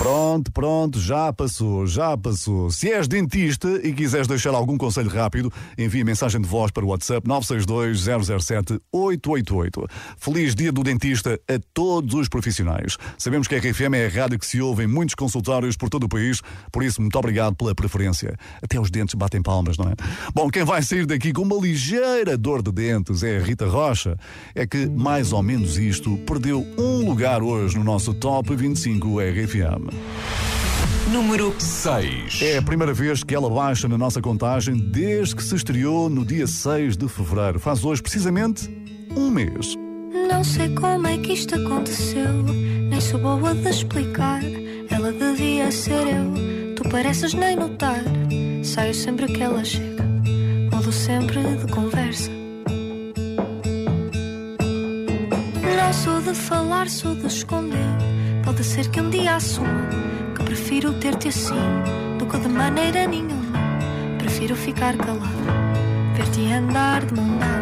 Pronto, 0.03 0.51
pronto, 0.51 0.99
já 0.99 1.33
passou, 1.33 1.87
já 1.87 2.17
passou. 2.17 2.73
Se 2.73 2.91
és 2.91 3.07
dentista 3.07 3.69
e 3.85 3.93
quiseres 3.93 4.27
deixar 4.27 4.53
algum 4.53 4.77
conselho 4.77 5.09
rápido, 5.09 5.53
envie 5.79 6.03
mensagem 6.03 6.41
de 6.41 6.49
voz 6.49 6.73
para 6.73 6.85
o 6.85 6.89
WhatsApp 6.89 7.25
962-007-888. 7.29 9.89
Feliz 10.17 10.57
dia 10.57 10.73
do 10.73 10.83
dentista 10.83 11.39
a 11.49 11.61
todos 11.73 12.17
os 12.17 12.29
profissionais. 12.29 12.99
Sabemos 13.17 13.47
que 13.47 13.55
a 13.55 13.59
RFM 13.59 13.95
é 13.95 14.07
a 14.07 14.09
rádio 14.09 14.41
que 14.41 14.47
se 14.47 14.61
ouve 14.61 14.83
em 14.83 14.89
muitos 14.89 15.15
consultórios 15.15 15.77
por 15.77 15.89
todo 15.89 16.03
o 16.03 16.09
país, 16.09 16.43
por 16.73 16.83
isso, 16.83 17.01
muito 17.01 17.17
obrigado 17.17 17.55
pela 17.55 17.73
preferência. 17.73 18.37
Até 18.61 18.81
os 18.81 18.91
dentes 18.91 19.15
batem 19.15 19.41
palmas, 19.41 19.79
não 19.79 19.87
é? 19.87 19.95
Bom, 20.35 20.51
quem 20.51 20.65
vai 20.65 20.83
sair 20.83 21.07
daqui 21.07 21.33
com 21.33 21.43
uma 21.43 21.55
ligeira 21.55 22.37
dor 22.37 22.61
de 22.61 22.73
dentes 22.73 23.23
é 23.23 23.39
a 23.39 23.41
Rita 23.41 23.69
Rocha. 23.69 24.17
É 24.53 24.67
que, 24.67 24.85
mais 24.85 25.33
ou 25.33 25.45
menos 25.45 25.79
isto, 25.79 26.17
perdeu 26.27 26.67
um 26.77 27.09
lugar 27.09 27.41
hoje 27.41 27.79
no 27.79 27.85
nosso 27.85 28.13
Top 28.13 28.53
25 28.53 29.21
RFM. 29.21 29.92
Número 31.11 31.55
6. 31.59 32.41
É 32.41 32.59
a 32.59 32.63
primeira 32.63 32.95
vez 32.95 33.23
que 33.23 33.35
ela 33.35 33.51
baixa 33.51 33.87
na 33.87 33.99
nossa 33.99 34.21
contagem 34.21 34.75
desde 34.77 35.37
que 35.37 35.43
se 35.43 35.55
estreou 35.55 36.09
no 36.09 36.25
dia 36.25 36.47
6 36.47 36.97
de 36.97 37.09
fevereiro. 37.09 37.59
Faz 37.59 37.85
hoje 37.85 38.01
precisamente 38.01 38.71
um 39.17 39.31
mês. 39.31 39.77
Não 40.31 40.43
sei 40.43 40.75
como 40.75 41.07
é 41.07 41.19
que 41.19 41.33
isto 41.33 41.55
aconteceu, 41.55 42.43
nem 42.89 43.01
sou 43.01 43.21
boa 43.21 43.55
de 43.55 43.69
explicar. 43.69 44.41
Ela 44.91 45.13
devia 45.13 45.71
ser 45.71 46.07
eu, 46.07 46.75
tu 46.77 46.89
pareces 46.89 47.35
nem 47.35 47.57
notar. 47.57 48.03
Saio 48.63 48.95
sempre 48.95 49.27
que 49.27 49.43
ela 49.43 49.65
chega, 49.65 50.05
mudo 50.73 50.93
sempre 50.93 51.43
de 51.43 51.73
conversa. 51.73 52.31
Não 55.77 55.93
sou 55.93 56.21
de 56.23 56.35
falar, 56.35 56.89
sou 56.89 57.15
de 57.15 57.27
esconder. 57.27 58.12
Pode 58.53 58.65
ser 58.65 58.91
que 58.91 59.01
um 59.01 59.09
dia 59.09 59.37
assuma 59.37 59.89
que 60.37 60.45
prefiro 60.45 60.93
ter-te 60.93 61.29
assim 61.29 61.55
do 62.19 62.27
que 62.27 62.39
de 62.39 62.49
maneira 62.49 63.07
nenhuma. 63.07 63.59
Prefiro 64.19 64.55
ficar 64.55 64.95
calado, 64.95 65.25
ver-te 66.15 66.53
andar 66.53 67.03
de 67.03 67.15
mão 67.15 67.39
dada. 67.39 67.62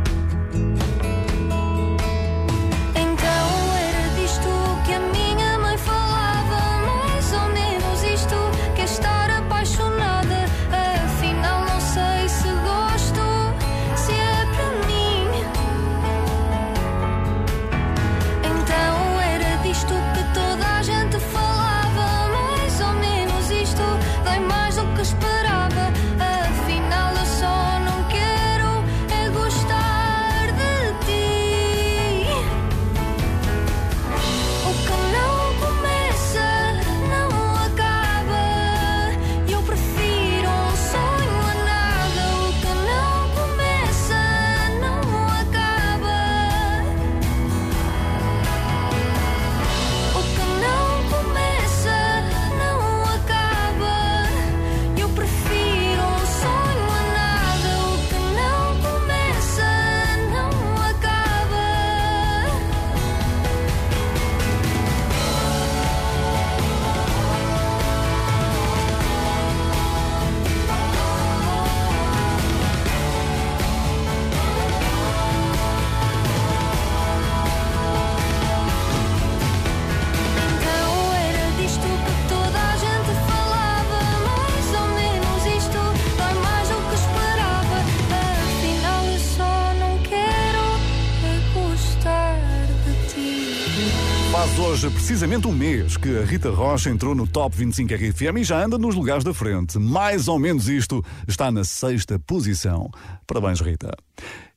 Precisamente 95.11 95.45
um 95.45 95.51
mês 95.51 95.97
que 95.97 96.19
a 96.19 96.23
Rita 96.23 96.49
Rocha 96.49 96.89
entrou 96.89 97.13
no 97.13 97.27
Top 97.27 97.53
25 97.53 97.93
RFM 97.95 98.37
e 98.37 98.43
já 98.45 98.63
anda 98.63 98.77
nos 98.77 98.95
lugares 98.95 99.25
da 99.25 99.33
frente. 99.33 99.77
Mais 99.77 100.29
ou 100.29 100.39
menos 100.39 100.69
isto 100.69 101.03
está 101.27 101.51
na 101.51 101.65
sexta 101.65 102.17
posição. 102.17 102.89
Parabéns, 103.27 103.59
Rita. 103.59 103.91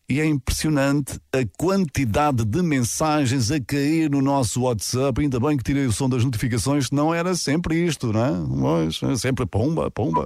E 0.09 0.21
é 0.21 0.25
impressionante 0.25 1.19
a 1.33 1.45
quantidade 1.59 2.45
de 2.45 2.63
mensagens 2.63 3.51
a 3.51 3.59
cair 3.59 4.09
no 4.09 4.23
nosso 4.23 4.61
WhatsApp. 4.61 5.21
Ainda 5.21 5.41
bem 5.41 5.57
que 5.57 5.65
tirei 5.65 5.87
o 5.87 5.93
som 5.93 6.09
das 6.09 6.25
notificações, 6.25 6.89
não 6.93 7.13
era 7.13 7.35
sempre 7.35 7.85
isto, 7.85 8.13
não 8.13 8.25
é? 8.25 8.31
Mas 8.31 9.03
é 9.03 9.17
sempre 9.17 9.45
pomba, 9.47 9.91
pomba. 9.91 10.25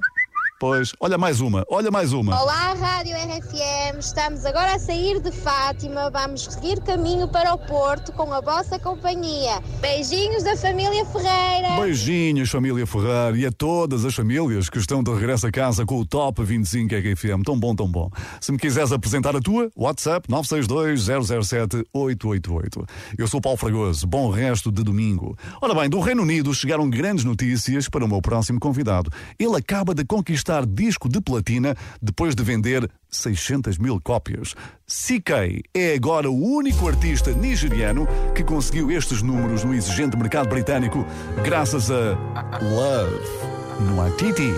Pois, 0.61 0.93
olha 0.99 1.17
mais 1.17 1.41
uma, 1.41 1.65
olha 1.71 1.89
mais 1.89 2.13
uma. 2.13 2.37
Olá, 2.37 2.75
Rádio 2.75 3.15
RFM. 3.15 4.01
Estamos 4.01 4.45
agora 4.45 4.75
a 4.75 4.79
sair 4.81 5.21
de 5.21 5.31
Fátima. 5.31 6.11
Vamos 6.11 6.47
seguir 6.47 6.81
caminho 6.81 7.29
para 7.29 7.55
o 7.55 7.59
Porto 7.59 8.11
com 8.11 8.33
a 8.33 8.41
vossa 8.41 8.77
companhia. 8.77 9.63
Beijinhos 9.81 10.43
da 10.43 10.57
família 10.57 11.07
Ferreira. 11.07 11.81
Beijinhos, 11.81 12.51
família 12.51 12.85
Ferrar, 12.89 13.37
e 13.37 13.47
a 13.47 13.53
todas 13.53 14.05
as 14.05 14.17
famílias 14.17 14.69
que 14.69 14.79
estão 14.79 15.01
de 15.01 15.13
regresso 15.13 15.47
a 15.47 15.53
casa 15.53 15.87
com 15.87 16.01
o 16.01 16.05
Top 16.05 16.43
25 16.43 16.93
RFM. 16.93 17.45
Tão 17.45 17.57
bom, 17.57 17.77
tão 17.77 17.87
bom. 17.87 18.11
Se 18.41 18.51
me 18.51 18.59
quiseres 18.59 18.91
apresentar 18.91 19.37
a 19.37 19.41
tua, 19.41 19.71
WhatsApp 19.77 20.27
962-007-888. 20.29 22.85
Eu 23.17 23.29
sou 23.29 23.41
Paulo 23.41 23.59
Fragoso. 23.59 24.09
Bom 24.09 24.29
resto 24.29 24.73
de 24.73 24.83
domingo. 24.83 25.39
Ora 25.63 25.73
bem, 25.73 25.89
do 25.89 26.01
Reino 26.01 26.23
Unido 26.23 26.53
chegaram 26.53 26.91
grandes 26.91 27.25
notícias 27.25 27.89
para 27.89 28.05
o 28.05 28.09
meu 28.09 28.21
próximo 28.21 28.59
convidado. 28.59 29.09
Ele 29.39 29.55
acaba 29.55 29.95
de 29.95 30.05
conquistar 30.05 30.48
disco 30.67 31.09
de 31.09 31.21
platina 31.21 31.77
depois 32.01 32.35
de 32.35 32.43
vender 32.43 32.91
600 33.11 33.79
mil 33.79 34.01
cópias. 34.01 34.55
CK 34.87 35.63
é 35.75 35.95
agora 35.95 36.31
o 36.31 36.43
único 36.43 36.89
artista 36.89 37.31
nigeriano 37.33 38.07
que 38.35 38.43
conseguiu 38.43 38.91
estes 38.91 39.23
números 39.23 39.65
no 39.65 39.75
exigente 39.75 40.17
mercado 40.17 40.49
britânico 40.49 41.07
graças 41.45 41.91
a 41.91 42.17
Love 42.63 43.49
no 43.81 44.03
Atiti. 44.03 44.53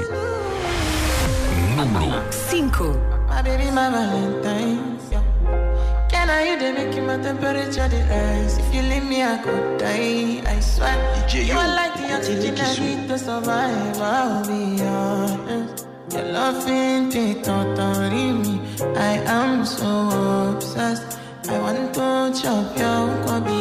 Número 1.76 2.22
5. 2.30 3.20
My 3.30 3.42
baby, 3.42 3.70
my 3.70 3.88
Valentine. 3.90 4.98
Yeah. 5.10 5.22
Can 6.10 6.28
I 6.28 6.50
you 6.50 6.58
they 6.58 6.72
make 6.72 7.00
my 7.02 7.16
temperature 7.18 7.88
the 7.88 8.02
rise? 8.10 8.58
If 8.58 8.74
you 8.74 8.82
leave 8.82 9.04
me, 9.04 9.22
I 9.22 9.38
could 9.38 9.78
die. 9.78 10.42
I 10.44 10.60
swear. 10.60 10.98
You. 11.30 11.54
are 11.54 11.68
like 11.68 11.94
the 11.94 12.12
oxygen 12.12 12.58
I 12.58 12.76
need 12.78 13.08
to 13.08 13.18
survive. 13.18 14.00
I'll 14.00 14.44
be 14.44 14.82
honest. 14.82 15.79
Your 16.12 16.24
loving 16.32 17.08
take 17.10 17.44
totally 17.44 18.32
me. 18.32 18.60
I 18.96 19.22
am 19.26 19.64
so 19.64 20.54
obsessed. 20.54 21.18
I 21.48 21.58
want 21.60 21.94
to 21.94 22.42
chop 22.42 22.76
your 22.76 23.26
kobe. 23.26 23.59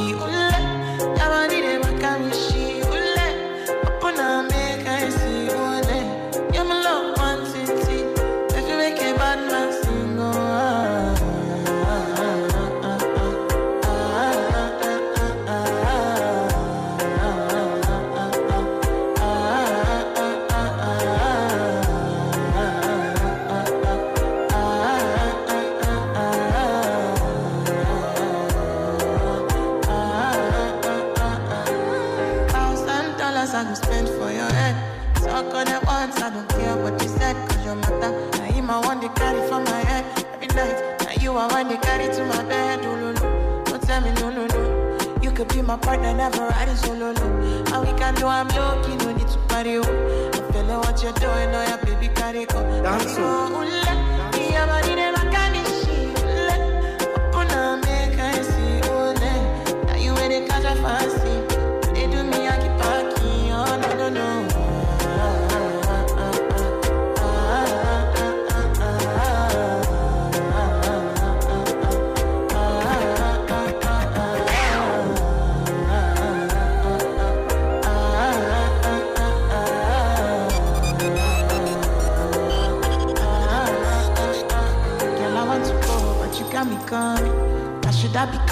Partner, 45.90 46.14
never 46.14 46.48
ride 46.48 46.78
solo. 46.78 47.12
No. 47.14 47.26
And 47.74 47.88
we 47.88 47.98
can 47.98 48.14
do 48.16 48.28
I'm 48.28 48.48
low-key, 48.50 48.96
no 48.98 49.12
need 49.12 49.28
to 49.28 49.40
party. 49.50 49.78
Oh. 49.78 50.30
I 50.34 50.52
feel 50.52 50.64
like 50.66 50.86
what 50.86 51.02
you're 51.02 51.14
doing, 51.14 51.50
oh 51.58 51.66
yeah, 51.70 51.78
baby, 51.84 52.14
carry 52.14 52.46
go. 52.46 52.62
Dance, 52.84 53.89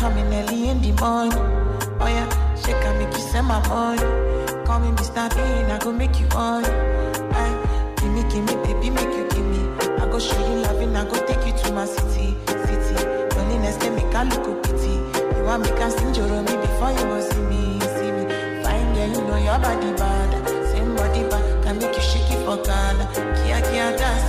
coming 0.07 0.33
early 0.33 0.69
in 0.69 0.81
the 0.81 0.91
morning? 1.01 1.37
Oh 1.99 2.07
yeah, 2.07 2.27
shake 2.55 2.75
and 2.87 2.97
make 2.99 3.13
you 3.13 3.19
send 3.31 3.47
my 3.47 3.59
money. 3.67 4.01
Call 4.65 4.79
me 4.79 4.89
Mr. 4.95 5.27
Bean, 5.35 5.69
I 5.69 5.77
go 5.79 5.91
make 5.91 6.17
you 6.19 6.27
on. 6.27 6.63
Aye, 6.63 7.51
eh, 7.51 7.95
give 7.97 8.11
me, 8.15 8.21
give 8.31 8.43
me, 8.47 8.55
baby, 8.63 8.89
make 8.89 9.11
you 9.17 9.27
give 9.33 9.47
me. 9.53 9.61
I 10.01 10.07
go 10.09 10.17
show 10.17 10.39
you 10.49 10.61
loving, 10.63 10.95
I 10.95 11.03
go 11.11 11.17
take 11.27 11.45
you 11.45 11.53
to 11.61 11.73
my 11.73 11.85
city, 11.85 12.37
city. 12.67 12.95
Loneliness, 13.35 13.75
they 13.77 13.89
make 13.89 14.15
I 14.15 14.23
look 14.23 14.47
a 14.47 14.53
pity. 14.63 14.95
You 15.35 15.43
want 15.43 15.63
me 15.63 15.69
can 15.77 15.91
sing 15.91 16.15
your 16.15 16.41
me 16.47 16.55
before 16.55 16.91
you 16.97 17.03
go 17.11 17.19
see 17.29 17.43
me, 17.51 17.79
see 17.97 18.11
me. 18.15 18.23
Fine, 18.63 18.95
yeah, 18.95 19.07
you 19.11 19.21
know 19.27 19.37
your 19.47 19.59
body 19.59 19.91
bad. 19.99 20.31
Same 20.71 20.95
body 20.95 21.23
bad, 21.31 21.63
can 21.65 21.79
make 21.79 21.93
you 21.95 22.01
shake 22.01 22.31
it 22.31 22.39
for 22.45 22.55
Ghana. 22.63 23.03
Kia, 23.43 23.59
kia, 23.67 23.87
dance 23.99 24.26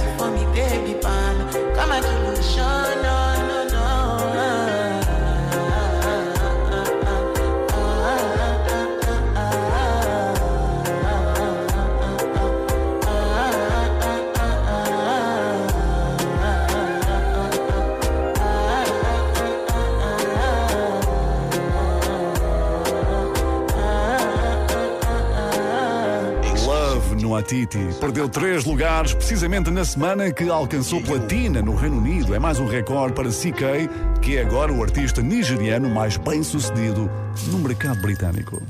Atiti. 27.49 27.79
Perdeu 27.99 28.29
três 28.29 28.67
lugares 28.67 29.15
precisamente 29.15 29.71
na 29.71 29.83
semana 29.83 30.31
que 30.31 30.51
alcançou 30.51 31.01
platina 31.01 31.63
no 31.63 31.75
Reino 31.75 31.97
Unido. 31.97 32.35
É 32.35 32.39
mais 32.39 32.61
um 32.61 32.67
recorde 32.67 33.15
para 33.15 33.31
CK, 33.31 33.89
que 34.21 34.37
é 34.37 34.43
agora 34.43 34.71
o 34.71 34.83
artista 34.83 35.23
nigeriano 35.23 35.89
mais 35.89 36.19
bem 36.19 36.43
sucedido 36.43 37.11
no 37.47 37.59
mercado 37.59 38.03
britânico. 38.03 38.63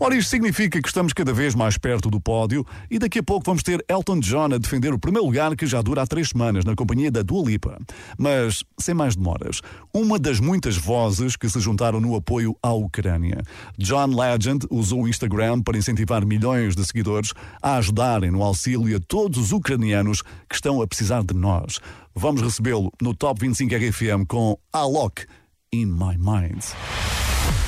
Ora, 0.00 0.14
isto 0.14 0.30
significa 0.30 0.80
que 0.80 0.86
estamos 0.86 1.12
cada 1.12 1.32
vez 1.32 1.56
mais 1.56 1.76
perto 1.76 2.08
do 2.08 2.20
pódio 2.20 2.64
e 2.88 3.00
daqui 3.00 3.18
a 3.18 3.22
pouco 3.22 3.44
vamos 3.44 3.64
ter 3.64 3.84
Elton 3.88 4.20
John 4.20 4.54
a 4.54 4.58
defender 4.58 4.94
o 4.94 4.98
primeiro 4.98 5.26
lugar 5.26 5.56
que 5.56 5.66
já 5.66 5.82
dura 5.82 6.02
há 6.02 6.06
três 6.06 6.28
semanas 6.28 6.64
na 6.64 6.76
companhia 6.76 7.10
da 7.10 7.20
Dua 7.20 7.44
Lipa. 7.44 7.76
Mas, 8.16 8.62
sem 8.78 8.94
mais 8.94 9.16
demoras, 9.16 9.60
uma 9.92 10.16
das 10.16 10.38
muitas 10.38 10.76
vozes 10.76 11.34
que 11.34 11.48
se 11.48 11.58
juntaram 11.58 12.00
no 12.00 12.14
apoio 12.14 12.56
à 12.62 12.72
Ucrânia. 12.72 13.42
John 13.76 14.14
Legend 14.14 14.68
usou 14.70 15.02
o 15.02 15.08
Instagram 15.08 15.62
para 15.62 15.76
incentivar 15.76 16.24
milhões 16.24 16.76
de 16.76 16.86
seguidores 16.86 17.32
a 17.60 17.76
ajudarem 17.76 18.30
no 18.30 18.44
auxílio 18.44 18.96
a 18.96 19.00
todos 19.00 19.36
os 19.36 19.52
ucranianos 19.52 20.22
que 20.48 20.54
estão 20.54 20.80
a 20.80 20.86
precisar 20.86 21.24
de 21.24 21.34
nós. 21.34 21.80
Vamos 22.14 22.40
recebê-lo 22.40 22.92
no 23.02 23.14
Top 23.14 23.40
25 23.40 23.74
RFM 23.74 24.26
com 24.28 24.56
Alok 24.72 25.26
in 25.72 25.86
My 25.86 26.16
Mind. 26.16 26.62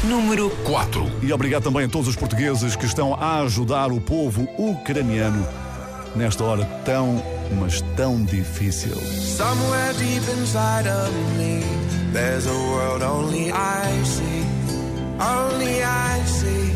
Número 0.05 0.49
4. 0.65 1.21
E 1.23 1.31
obrigado 1.33 1.65
também 1.65 1.85
a 1.85 1.89
todos 1.89 2.09
os 2.09 2.17
portugueses 2.17 2.75
que 2.75 2.87
estão 2.87 3.15
a 3.15 3.41
ajudar 3.43 3.93
o 3.93 4.01
povo 4.01 4.49
ucraniano 4.57 5.47
nesta 6.17 6.43
hora 6.43 6.65
tão, 6.87 7.23
mas 7.61 7.83
tão 7.97 8.25
difícil. 8.25 8.97
Somewhere 8.97 9.93
deep 9.99 10.25
inside 10.41 10.89
of 10.89 11.13
me, 11.37 11.63
there's 12.13 12.47
a 12.47 12.53
world 12.53 13.03
only 13.03 13.53
I 13.53 14.05
see, 14.05 14.45
only 15.21 15.83
I 15.83 16.25
see. 16.25 16.73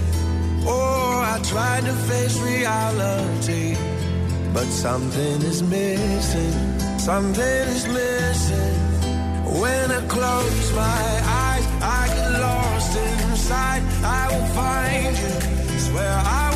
Oh, 0.67 1.23
I 1.23 1.41
tried 1.43 1.87
to 1.87 1.93
face 2.07 2.39
reality, 2.41 3.75
but 4.53 4.67
something 4.67 5.43
is 5.43 5.63
missing, 5.63 6.99
something 6.99 7.69
is 7.75 7.87
missing. 7.87 8.95
When 9.61 9.91
I 9.91 10.01
close 10.09 10.73
my 10.75 11.23
eyes, 11.25 11.67
I 11.81 12.09
get 12.09 12.41
lost 12.41 12.97
side, 13.45 13.83
I 14.03 14.23
will 14.33 14.49
find 14.59 15.17
you. 15.23 15.79
Swear 15.79 16.15
I 16.25 16.54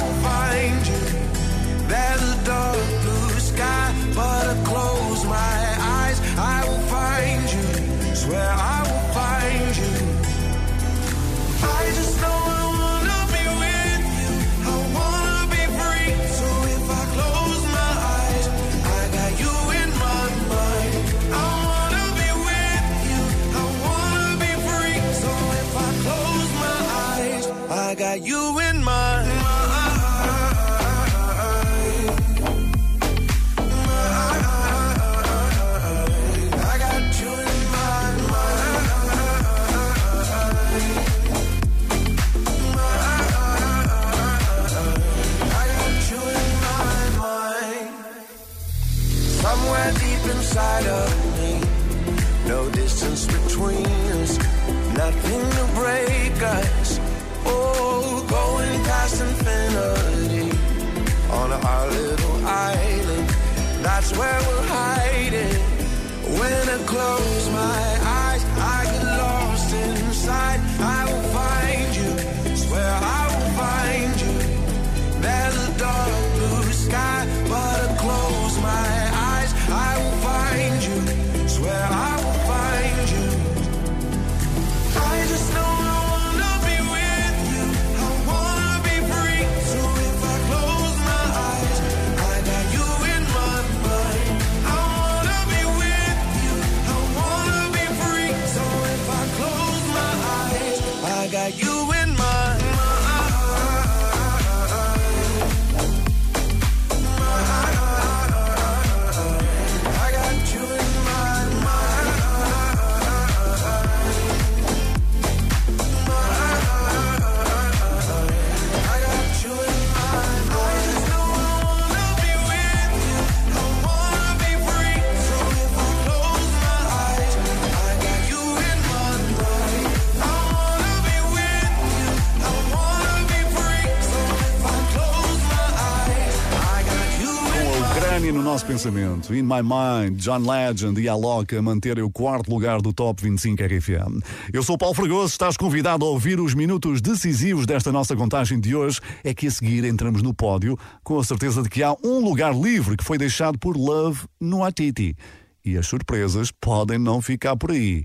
pensamento, 138.78 139.34
In 139.34 139.42
My 139.42 139.60
Mind, 139.60 140.20
John 140.20 140.48
Legend 140.48 141.00
e 141.00 141.08
Alok 141.08 141.56
a 141.56 141.60
manterem 141.60 142.04
o 142.04 142.10
quarto 142.10 142.48
lugar 142.48 142.80
do 142.80 142.92
Top 142.92 143.20
25 143.20 143.60
RFM. 143.64 144.22
Eu 144.52 144.62
sou 144.62 144.78
Paulo 144.78 144.94
Fragoso, 144.94 145.32
estás 145.32 145.56
convidado 145.56 146.04
a 146.04 146.08
ouvir 146.08 146.38
os 146.38 146.54
minutos 146.54 147.00
decisivos 147.00 147.66
desta 147.66 147.90
nossa 147.90 148.14
contagem 148.14 148.60
de 148.60 148.76
hoje. 148.76 149.00
É 149.24 149.34
que 149.34 149.48
a 149.48 149.50
seguir 149.50 149.82
entramos 149.82 150.22
no 150.22 150.32
pódio 150.32 150.78
com 151.02 151.18
a 151.18 151.24
certeza 151.24 151.60
de 151.60 151.68
que 151.68 151.82
há 151.82 151.92
um 152.04 152.20
lugar 152.20 152.54
livre 152.54 152.96
que 152.96 153.02
foi 153.02 153.18
deixado 153.18 153.58
por 153.58 153.76
Love 153.76 154.20
no 154.40 154.62
Atiti. 154.62 155.16
E 155.64 155.76
as 155.76 155.88
surpresas 155.88 156.52
podem 156.52 156.98
não 156.98 157.20
ficar 157.20 157.56
por 157.56 157.72
aí. 157.72 158.04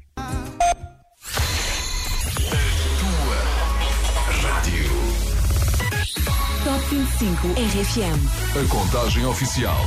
Rádio. 4.42 4.90
Top 6.64 6.84
25 6.90 7.48
RFM. 7.50 8.18
A 8.60 8.68
contagem 8.70 9.24
oficial. 9.28 9.78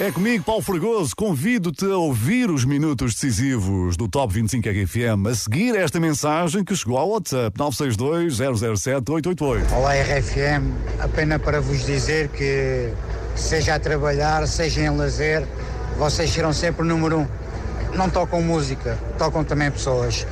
É 0.00 0.12
comigo, 0.12 0.44
Paulo 0.44 0.62
Fragoso. 0.62 1.12
Convido-te 1.16 1.84
a 1.84 1.96
ouvir 1.96 2.52
os 2.52 2.64
minutos 2.64 3.14
decisivos 3.14 3.96
do 3.96 4.06
Top 4.06 4.32
25 4.32 4.68
RFM 4.68 5.26
a 5.28 5.34
seguir 5.34 5.74
esta 5.74 5.98
mensagem 5.98 6.62
que 6.62 6.76
chegou 6.76 6.96
ao 6.96 7.10
WhatsApp 7.10 7.58
962-007-888. 7.58 9.72
Olá 9.72 9.94
RFM, 9.94 10.70
apenas 11.00 11.42
para 11.42 11.60
vos 11.60 11.84
dizer 11.84 12.28
que 12.28 12.92
seja 13.34 13.74
a 13.74 13.80
trabalhar, 13.80 14.46
seja 14.46 14.82
em 14.82 14.96
lazer, 14.96 15.44
vocês 15.98 16.30
serão 16.30 16.52
sempre 16.52 16.82
o 16.82 16.84
número 16.84 17.18
um. 17.18 17.26
Não 17.96 18.08
tocam 18.08 18.40
música, 18.40 18.96
tocam 19.18 19.42
também 19.42 19.68
pessoas. 19.68 20.24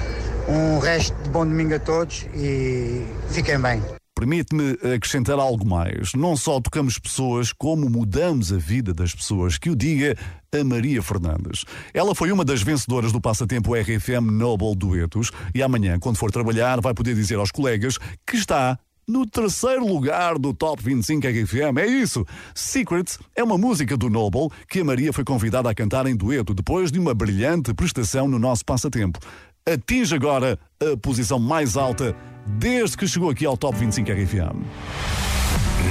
Um 0.49 0.79
resto 0.79 1.12
de 1.25 1.31
bom 1.31 1.45
domingo 1.45 1.75
a 1.75 1.81
todos 1.81 2.25
e 2.37 3.05
fiquem 3.31 3.59
bem. 3.59 3.83
Permite-me 4.19 4.79
acrescentar 4.95 5.39
algo 5.39 5.69
mais. 5.69 6.14
Não 6.14 6.35
só 6.39 6.59
tocamos 6.59 6.99
pessoas, 6.99 7.53
como 7.53 7.91
mudamos 7.91 8.51
a 8.51 8.57
vida 8.57 8.95
das 8.95 9.14
pessoas. 9.14 9.59
Que 9.59 9.69
o 9.69 9.77
diga 9.77 10.17
a 10.59 10.64
Maria 10.64 11.03
Fernandes. 11.03 11.67
Ela 11.93 12.14
foi 12.14 12.33
uma 12.33 12.43
das 12.43 12.62
vencedoras 12.62 13.12
do 13.12 13.21
passatempo 13.21 13.75
RFM 13.75 14.31
Noble 14.33 14.75
Duetos 14.75 15.31
e 15.55 15.62
amanhã, 15.62 15.99
quando 15.99 16.17
for 16.17 16.33
trabalhar, 16.33 16.81
vai 16.81 16.95
poder 16.95 17.14
dizer 17.14 17.35
aos 17.35 17.51
colegas 17.51 17.99
que 18.27 18.37
está 18.37 18.79
no 19.07 19.27
terceiro 19.27 19.87
lugar 19.87 20.39
do 20.39 20.55
Top 20.55 20.83
25 20.83 21.27
RFM. 21.27 21.79
É 21.79 21.87
isso! 21.87 22.25
Secrets 22.55 23.19
é 23.37 23.45
uma 23.45 23.59
música 23.59 23.99
do 23.99 24.09
Noble 24.09 24.49
que 24.67 24.81
a 24.81 24.85
Maria 24.85 25.12
foi 25.12 25.25
convidada 25.25 25.69
a 25.69 25.75
cantar 25.75 26.07
em 26.07 26.17
dueto 26.17 26.55
depois 26.55 26.91
de 26.91 26.99
uma 26.99 27.12
brilhante 27.12 27.75
prestação 27.75 28.27
no 28.27 28.39
nosso 28.39 28.64
passatempo. 28.64 29.21
Atinge 29.69 30.14
agora 30.14 30.57
a 30.81 30.97
posição 30.97 31.41
mais 31.41 31.77
alta 31.77 32.14
desde 32.47 32.97
que 32.97 33.09
chegou 33.09 33.31
aqui 33.31 33.45
ao 33.45 33.57
Top 33.57 33.77
25 33.77 34.12
RFM. 34.12 34.62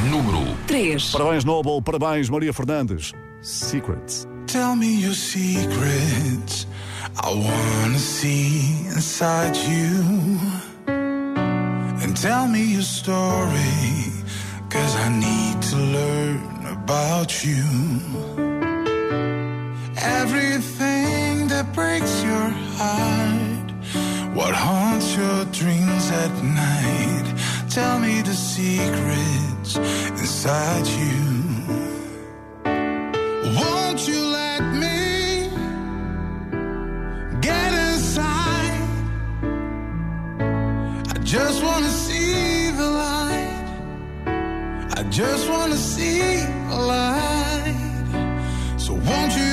Número 0.10 0.56
3. 0.66 1.12
Parabéns, 1.12 1.44
Noble. 1.44 1.82
Parabéns, 1.82 2.30
Maria 2.30 2.54
Fernandes. 2.54 3.12
Secrets. 3.42 4.26
Tell 4.48 4.78
me 4.78 5.02
your 5.02 5.14
secrets. 5.14 6.66
I 7.22 7.34
wanna 7.34 8.00
see 8.00 8.88
inside 8.96 9.58
you. 9.68 10.40
And 10.88 12.16
tell 12.16 12.48
me 12.48 12.76
your 12.76 12.84
story. 12.84 14.24
Cause 14.70 14.96
I 14.96 15.10
need 15.10 15.62
to 15.70 15.76
learn 15.76 16.66
about 16.72 17.44
you. 17.44 17.62
Everything 19.98 21.50
that 21.50 21.74
breaks 21.74 22.24
your 22.24 22.50
heart. 22.78 23.35
What 24.46 24.54
haunts 24.54 25.16
your 25.16 25.46
dreams 25.46 26.12
at 26.12 26.32
night. 26.44 27.28
Tell 27.68 27.98
me 27.98 28.22
the 28.22 28.36
secrets 28.36 29.76
inside 30.22 30.86
you. 30.86 31.24
Won't 33.58 34.08
you 34.08 34.20
let 34.40 34.62
me 34.84 35.50
get 37.42 37.72
inside? 37.88 38.82
I 41.16 41.18
just 41.24 41.64
wanna 41.64 41.94
see 42.06 42.70
the 42.82 42.90
light. 43.04 43.68
I 45.00 45.02
just 45.10 45.50
wanna 45.50 45.80
see 45.94 46.22
the 46.70 46.80
light. 46.94 47.80
So 48.78 48.94
won't 48.94 49.34
you 49.40 49.45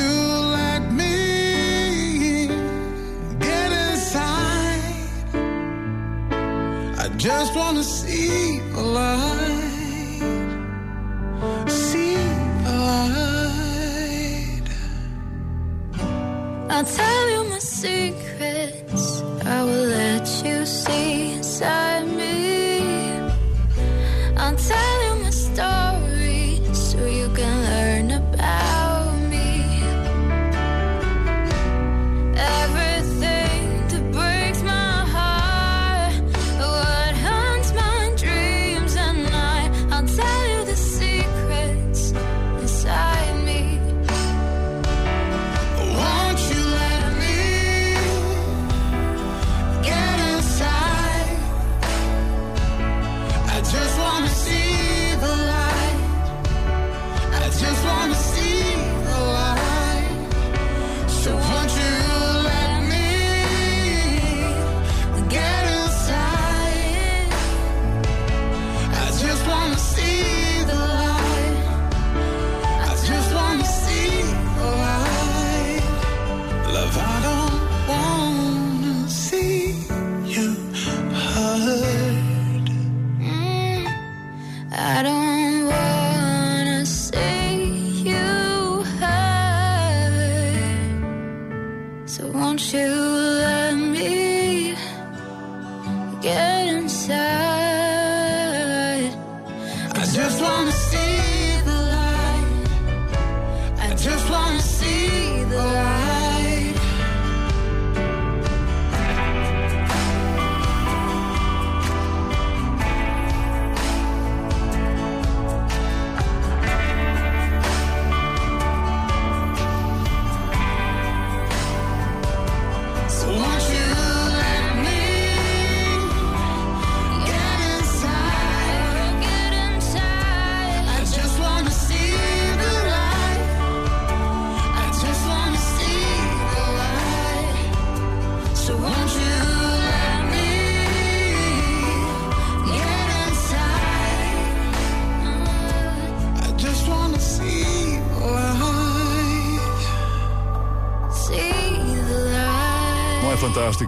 just 7.23 7.55
wanna 7.55 7.85
see 7.85 8.59
the 8.75 8.83
light. 8.83 9.71
See 11.69 12.17
the 12.65 12.75
light. 12.89 14.69
I'll 16.69 16.85
tell 16.85 17.31
you 17.31 17.45
my 17.49 17.61
secrets. 17.61 19.23
I 19.45 19.63
will 19.63 19.87
let 20.01 20.27
you 20.45 20.67
see 20.67 21.35
inside 21.35 21.92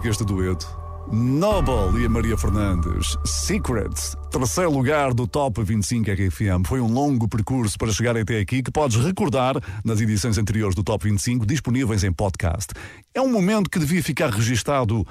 este 0.03 0.25
dueto. 0.25 0.67
Noble 1.11 2.01
e 2.01 2.05
a 2.05 2.09
Maria 2.09 2.35
Fernandes. 2.35 3.15
Secrets, 3.23 4.15
terceiro 4.31 4.71
lugar 4.71 5.13
do 5.13 5.27
Top 5.27 5.63
25 5.63 6.09
RFM. 6.11 6.67
Foi 6.67 6.81
um 6.81 6.91
longo 6.91 7.27
percurso 7.27 7.77
para 7.77 7.91
chegar 7.91 8.17
até 8.17 8.39
aqui 8.39 8.61
que 8.61 8.71
podes 8.71 8.97
recordar 8.97 9.55
nas 9.83 10.01
edições 10.01 10.37
anteriores 10.37 10.75
do 10.75 10.83
Top 10.83 11.07
25 11.07 11.45
disponíveis 11.45 12.03
em 12.03 12.11
podcast. 12.11 12.73
É 13.13 13.21
um 13.21 13.31
momento 13.31 13.69
que 13.69 13.79
devia 13.79 14.03
ficar 14.03 14.29
registado 14.29 15.05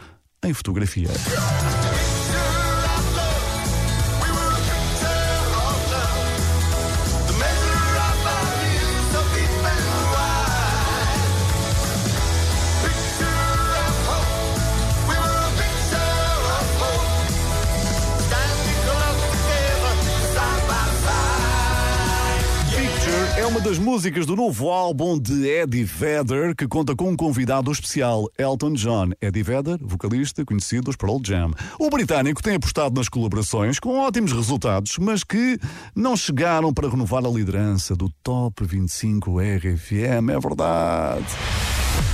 em 0.45 0.53
fotografia. 0.53 1.09
das 23.65 23.79
músicas 23.79 24.27
do 24.27 24.37
novo 24.37 24.69
álbum 24.69 25.19
de 25.19 25.49
Eddie 25.49 25.85
Vedder, 25.85 26.55
que 26.55 26.69
conta 26.69 26.95
com 26.95 27.09
um 27.09 27.17
convidado 27.17 27.73
especial, 27.73 28.29
Elton 28.37 28.75
John. 28.75 29.13
Eddie 29.23 29.43
Vedder, 29.43 29.79
vocalista 29.81 30.45
conhecido 30.45 30.91
os 30.91 30.97
Pearl 30.97 31.17
Jam. 31.25 31.51
O 31.79 31.89
britânico 31.89 32.43
tem 32.43 32.57
apostado 32.57 32.95
nas 32.95 33.09
colaborações 33.09 33.81
com 33.81 33.99
ótimos 34.01 34.33
resultados, 34.33 34.99
mas 34.99 35.25
que 35.25 35.59
não 35.97 36.15
chegaram 36.15 36.75
para 36.75 36.91
renovar 36.91 37.25
a 37.25 37.29
liderança 37.31 37.97
do 37.97 38.11
Top 38.23 38.63
25 38.63 39.41
RFM, 39.41 40.29
é 40.29 40.39
verdade. 40.39 41.27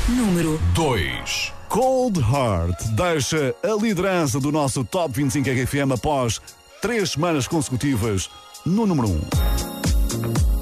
Número 0.09 0.57
2. 0.75 1.53
Cold 1.69 2.21
Heart 2.21 2.81
deixa 2.95 3.57
a 3.65 3.75
liderança 3.75 4.39
do 4.39 4.53
nosso 4.53 4.85
Top 4.85 5.13
25 5.13 5.51
RFM 5.51 5.95
após 5.95 6.41
três 6.81 7.11
semanas 7.11 7.49
consecutivas 7.49 8.31
no 8.65 8.87
número 8.87 9.09
1. 9.09 9.11
Um. 9.17 10.60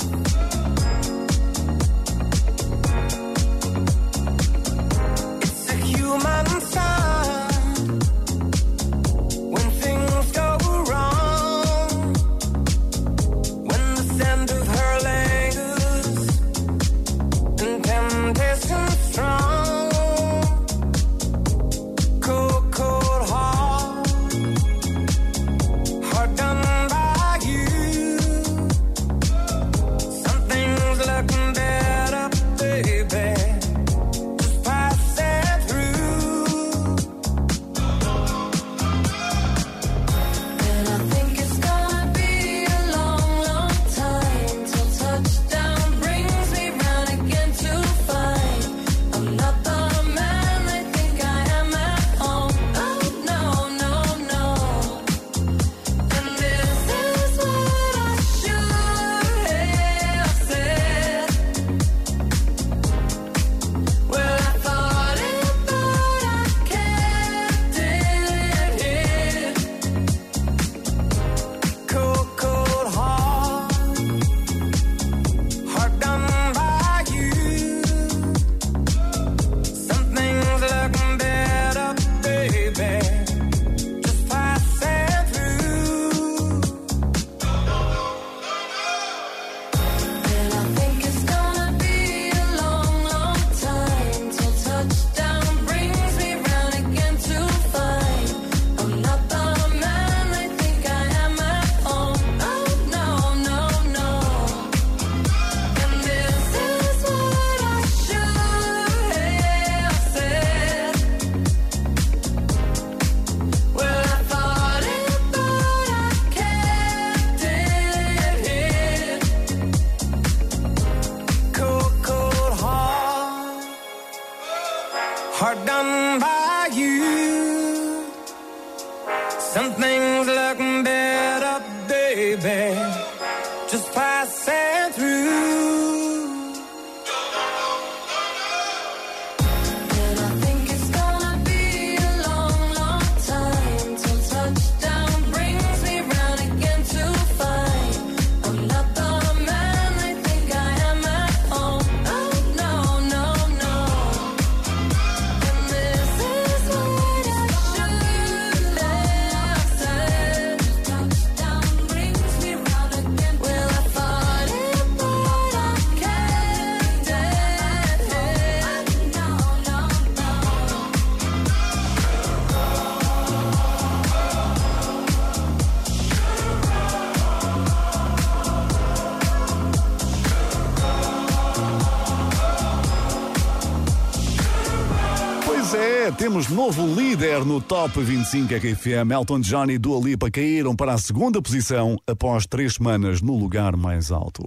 No 187.58 187.60
Top 187.62 188.00
25 188.00 188.54
RFM. 188.54 189.10
Elton 189.12 189.40
John 189.40 189.66
e 189.68 189.78
Dua 189.78 190.00
Lipa 190.00 190.30
caíram 190.30 190.76
para 190.76 190.92
a 190.92 190.98
segunda 190.98 191.42
posição 191.42 191.96
após 192.06 192.46
três 192.46 192.74
semanas 192.74 193.20
no 193.20 193.36
lugar 193.36 193.76
mais 193.76 194.12
alto. 194.12 194.44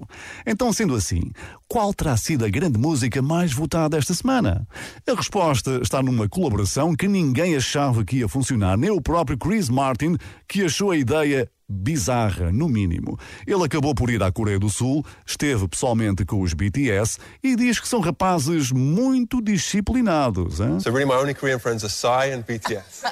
Então, 0.47 0.72
sendo 0.72 0.95
assim, 0.95 1.32
qual 1.68 1.93
terá 1.93 2.16
sido 2.16 2.45
a 2.45 2.49
grande 2.49 2.80
música 2.80 3.22
mais 3.22 3.51
votada 3.51 3.97
esta 3.97 4.14
semana? 4.14 4.66
A 5.05 5.14
resposta 5.14 5.82
está 5.84 6.01
numa 6.01 6.30
colaboração 6.30 6.95
que 6.95 7.07
ninguém 7.07 7.53
achava 7.53 8.05
que 8.05 8.18
ia 8.18 8.30
funcionar, 8.30 8.78
nem 8.78 8.91
o 8.91 9.01
próprio 9.01 9.38
Chris 9.38 9.68
Martin, 9.68 10.16
que 10.47 10.64
achou 10.64 10.91
a 10.91 10.97
ideia 10.97 11.49
bizarra, 11.72 12.51
no 12.51 12.67
mínimo. 12.67 13.17
Ele 13.47 13.63
acabou 13.63 13.95
por 13.95 14.09
ir 14.09 14.22
à 14.22 14.32
Coreia 14.32 14.59
do 14.59 14.69
Sul, 14.69 15.03
esteve 15.26 15.67
pessoalmente 15.67 16.26
com 16.26 16.41
os 16.41 16.53
BTS 16.53 17.17
e 17.41 17.55
diz 17.55 17.80
que 17.80 17.88
são 17.88 18.01
rapazes 18.01 18.72
muito 18.72 19.41
disciplinados. 19.41 20.59
Hein? 20.59 20.80
So 20.82 20.91
really, 20.91 21.05
my 21.05 21.15
only 21.17 21.34
Korean 21.34 21.59
friends 21.59 21.84
are 21.84 21.89
Psy 21.91 22.34
and 22.34 22.43
BTS. 22.43 23.03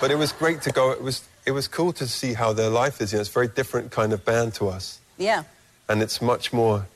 but 0.00 0.10
it 0.10 0.16
was 0.18 0.32
great 0.32 0.60
to 0.62 0.72
go. 0.72 0.92
It 0.92 1.02
was 1.02 1.22
it 1.46 1.52
was 1.52 1.68
cool 1.68 1.92
to 1.94 2.06
see 2.06 2.34
how 2.34 2.52
their 2.52 2.70
life 2.70 3.02
is. 3.02 3.12
You 3.12 3.18
know, 3.18 3.22
it's 3.22 3.30
a 3.30 3.32
very 3.32 3.48
different 3.48 3.90
kind 3.90 4.12
of 4.12 4.24
band 4.24 4.52
to 4.58 4.68
us, 4.68 4.98
Yeah. 5.18 5.44
and 5.88 6.02
it's 6.02 6.20
much 6.20 6.52
more 6.52 6.86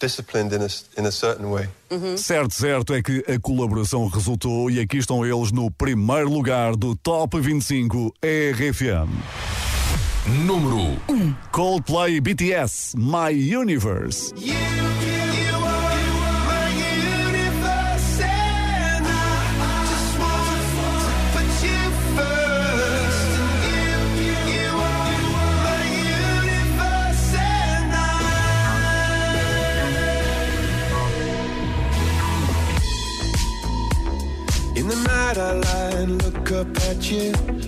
disciplined 0.00 0.52
in 0.52 0.62
a 0.62 0.68
in 0.96 1.06
a 1.06 1.12
certain 1.12 1.50
way. 1.50 1.68
Certo, 2.16 2.54
certo 2.54 2.94
é 2.94 3.02
que 3.02 3.24
a 3.28 3.38
colaboração 3.40 4.06
resultou 4.08 4.70
e 4.70 4.78
aqui 4.80 4.98
estão 4.98 5.24
eles 5.26 5.50
no 5.52 5.70
primeiro 5.70 6.30
lugar 6.30 6.76
do 6.76 6.94
Top 6.96 7.38
25 7.40 8.12
RFM. 8.22 9.67
Número 10.28 11.00
1 11.08 11.34
Coldplay 11.50 12.16
e 12.16 12.20
BTS 12.20 12.92
My 12.98 13.30
Universe. 13.30 14.34
In 34.76 34.86
the 34.86 34.94
night 34.94 35.38
I 35.38 35.52
lie 35.52 36.02
and 36.02 36.22
look 36.22 36.52
up 36.52 36.76
at 36.90 37.10
you 37.10 37.67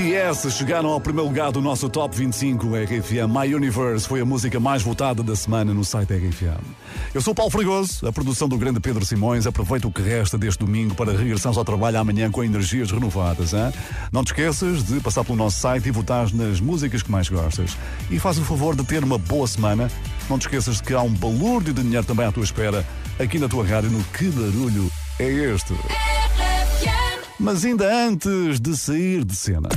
BTS 0.00 0.50
chegaram 0.52 0.88
ao 0.88 0.98
primeiro 0.98 1.28
lugar 1.28 1.52
do 1.52 1.60
nosso 1.60 1.86
Top 1.90 2.16
25 2.16 2.68
RFM. 2.68 3.28
My 3.28 3.54
Universe 3.54 4.08
foi 4.08 4.22
a 4.22 4.24
música 4.24 4.58
mais 4.58 4.82
votada 4.82 5.22
da 5.22 5.36
semana 5.36 5.74
no 5.74 5.84
site 5.84 6.14
RFM. 6.14 6.64
Eu 7.12 7.20
sou 7.20 7.34
Paulo 7.34 7.50
Fregoso, 7.50 8.06
a 8.08 8.10
produção 8.10 8.48
do 8.48 8.56
grande 8.56 8.80
Pedro 8.80 9.04
Simões. 9.04 9.46
Aproveita 9.46 9.86
o 9.86 9.92
que 9.92 10.00
resta 10.00 10.38
deste 10.38 10.60
domingo 10.60 10.94
para 10.94 11.12
regressarmos 11.12 11.58
ao 11.58 11.66
trabalho 11.66 11.98
amanhã 11.98 12.30
com 12.30 12.42
energias 12.42 12.90
renovadas. 12.90 13.52
Hein? 13.52 13.74
Não 14.10 14.24
te 14.24 14.28
esqueças 14.28 14.82
de 14.84 15.00
passar 15.00 15.22
pelo 15.22 15.36
nosso 15.36 15.60
site 15.60 15.88
e 15.88 15.90
votar 15.90 16.32
nas 16.32 16.60
músicas 16.60 17.02
que 17.02 17.10
mais 17.10 17.28
gostas. 17.28 17.76
E 18.10 18.18
faz 18.18 18.38
o 18.38 18.42
favor 18.42 18.74
de 18.74 18.84
ter 18.84 19.04
uma 19.04 19.18
boa 19.18 19.46
semana. 19.46 19.90
Não 20.30 20.38
te 20.38 20.46
esqueças 20.46 20.76
de 20.76 20.82
que 20.82 20.94
há 20.94 21.02
um 21.02 21.12
balúrdio 21.12 21.74
de 21.74 21.82
dinheiro 21.82 22.06
também 22.06 22.24
à 22.24 22.32
tua 22.32 22.44
espera 22.44 22.86
aqui 23.18 23.38
na 23.38 23.50
tua 23.50 23.66
rádio 23.66 23.90
no 23.90 24.02
Que 24.04 24.30
Barulho 24.30 24.90
é 25.18 25.28
Este? 25.28 25.74
Mas 27.40 27.64
ainda 27.64 27.90
antes 28.06 28.60
de 28.60 28.76
sair 28.76 29.24
de 29.24 29.34
cena. 29.34 29.70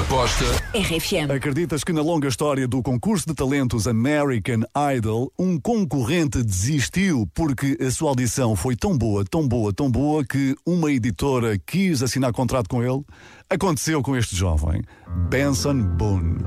Aposta 0.00 0.44
RFM. 0.74 1.30
Acreditas 1.30 1.84
que 1.84 1.92
na 1.92 2.02
longa 2.02 2.26
história 2.26 2.66
do 2.66 2.82
concurso 2.82 3.24
de 3.24 3.34
talentos 3.34 3.86
American 3.86 4.62
Idol, 4.96 5.32
um 5.38 5.60
concorrente 5.60 6.42
desistiu 6.42 7.30
porque 7.32 7.78
a 7.80 7.88
sua 7.92 8.10
audição 8.10 8.56
foi 8.56 8.74
tão 8.74 8.98
boa, 8.98 9.24
tão 9.24 9.46
boa, 9.46 9.72
tão 9.72 9.88
boa 9.88 10.24
que 10.24 10.56
uma 10.66 10.90
editora 10.90 11.56
quis 11.56 12.02
assinar 12.02 12.32
contrato 12.32 12.68
com 12.68 12.82
ele? 12.82 13.04
Aconteceu 13.48 14.02
com 14.02 14.16
este 14.16 14.34
jovem, 14.34 14.82
Benson 15.30 15.80
Boone. 15.96 16.38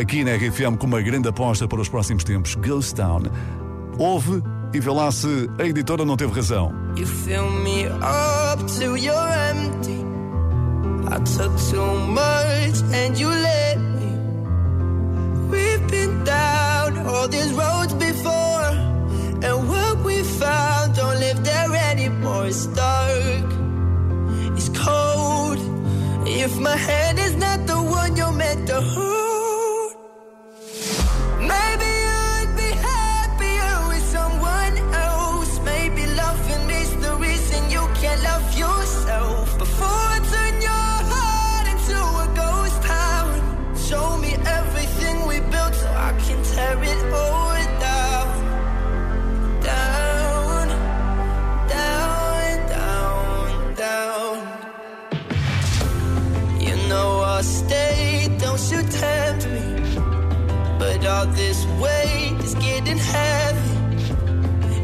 Aqui 0.00 0.22
na 0.22 0.36
RFM 0.36 0.78
com 0.78 0.86
uma 0.86 1.02
grande 1.02 1.28
aposta 1.28 1.66
para 1.66 1.80
os 1.80 1.88
próximos 1.88 2.22
tempos, 2.22 2.54
Ghost 2.54 2.94
Town. 2.94 3.22
Ouve 3.98 4.42
e 4.74 4.80
vê 4.80 4.90
lá 4.90 5.10
se 5.10 5.50
a 5.58 5.64
editora 5.64 6.04
não 6.04 6.16
teve 6.16 6.32
razão. 6.32 6.72
You 6.96 7.06
fill 7.06 7.50
me 7.50 7.86
up 7.86 8.64
till 8.78 8.96
you're 8.96 9.32
empty. 9.50 10.02
I 11.08 11.18
took 11.24 11.52
too 11.70 11.94
much 12.08 12.82
and 12.92 13.18
you 13.18 13.28
let 13.28 13.78
me. 13.78 14.12
We've 15.50 15.86
been 15.88 16.24
down 16.24 17.06
all 17.06 17.28
these 17.28 17.52
roads 17.52 17.94
before. 17.94 18.52
And 19.42 19.68
what 19.68 20.04
we 20.04 20.22
found 20.22 20.94
don't 20.94 21.18
live 21.18 21.42
there 21.42 21.74
anymore. 21.90 22.46
It's 22.46 22.66
dark, 22.66 23.52
it's 24.56 24.68
cold. 24.70 25.58
If 26.26 26.58
my 26.58 26.76
head 26.76 27.18
is 27.18 27.34
not 27.36 27.66
the 27.66 27.76
one 27.76 28.16
you're 28.16 28.32
meant 28.32 28.68
to 28.68 28.80
hold. 28.80 29.31
out 61.22 61.34
this 61.36 61.64
way 61.80 62.36
is 62.42 62.54
getting 62.54 62.98
heavy. 62.98 63.74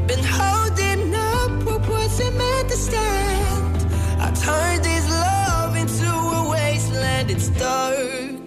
Been 0.06 0.24
holding 0.40 1.14
up 1.14 1.50
what 1.66 1.88
wasn't 1.88 2.36
meant 2.36 2.68
to 2.70 2.76
stand. 2.76 3.76
I 4.20 4.28
turned 4.46 4.84
this 4.84 5.06
love 5.10 5.76
into 5.76 6.08
a 6.40 6.48
wasteland. 6.50 7.30
It's 7.30 7.48
dark, 7.48 8.44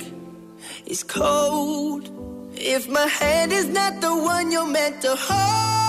it's 0.86 1.04
cold. 1.04 2.10
If 2.56 2.88
my 2.88 3.08
hand 3.08 3.52
is 3.52 3.68
not 3.68 4.02
the 4.02 4.16
one 4.16 4.52
you're 4.52 4.68
meant 4.68 5.02
to 5.02 5.16
hold. 5.16 5.81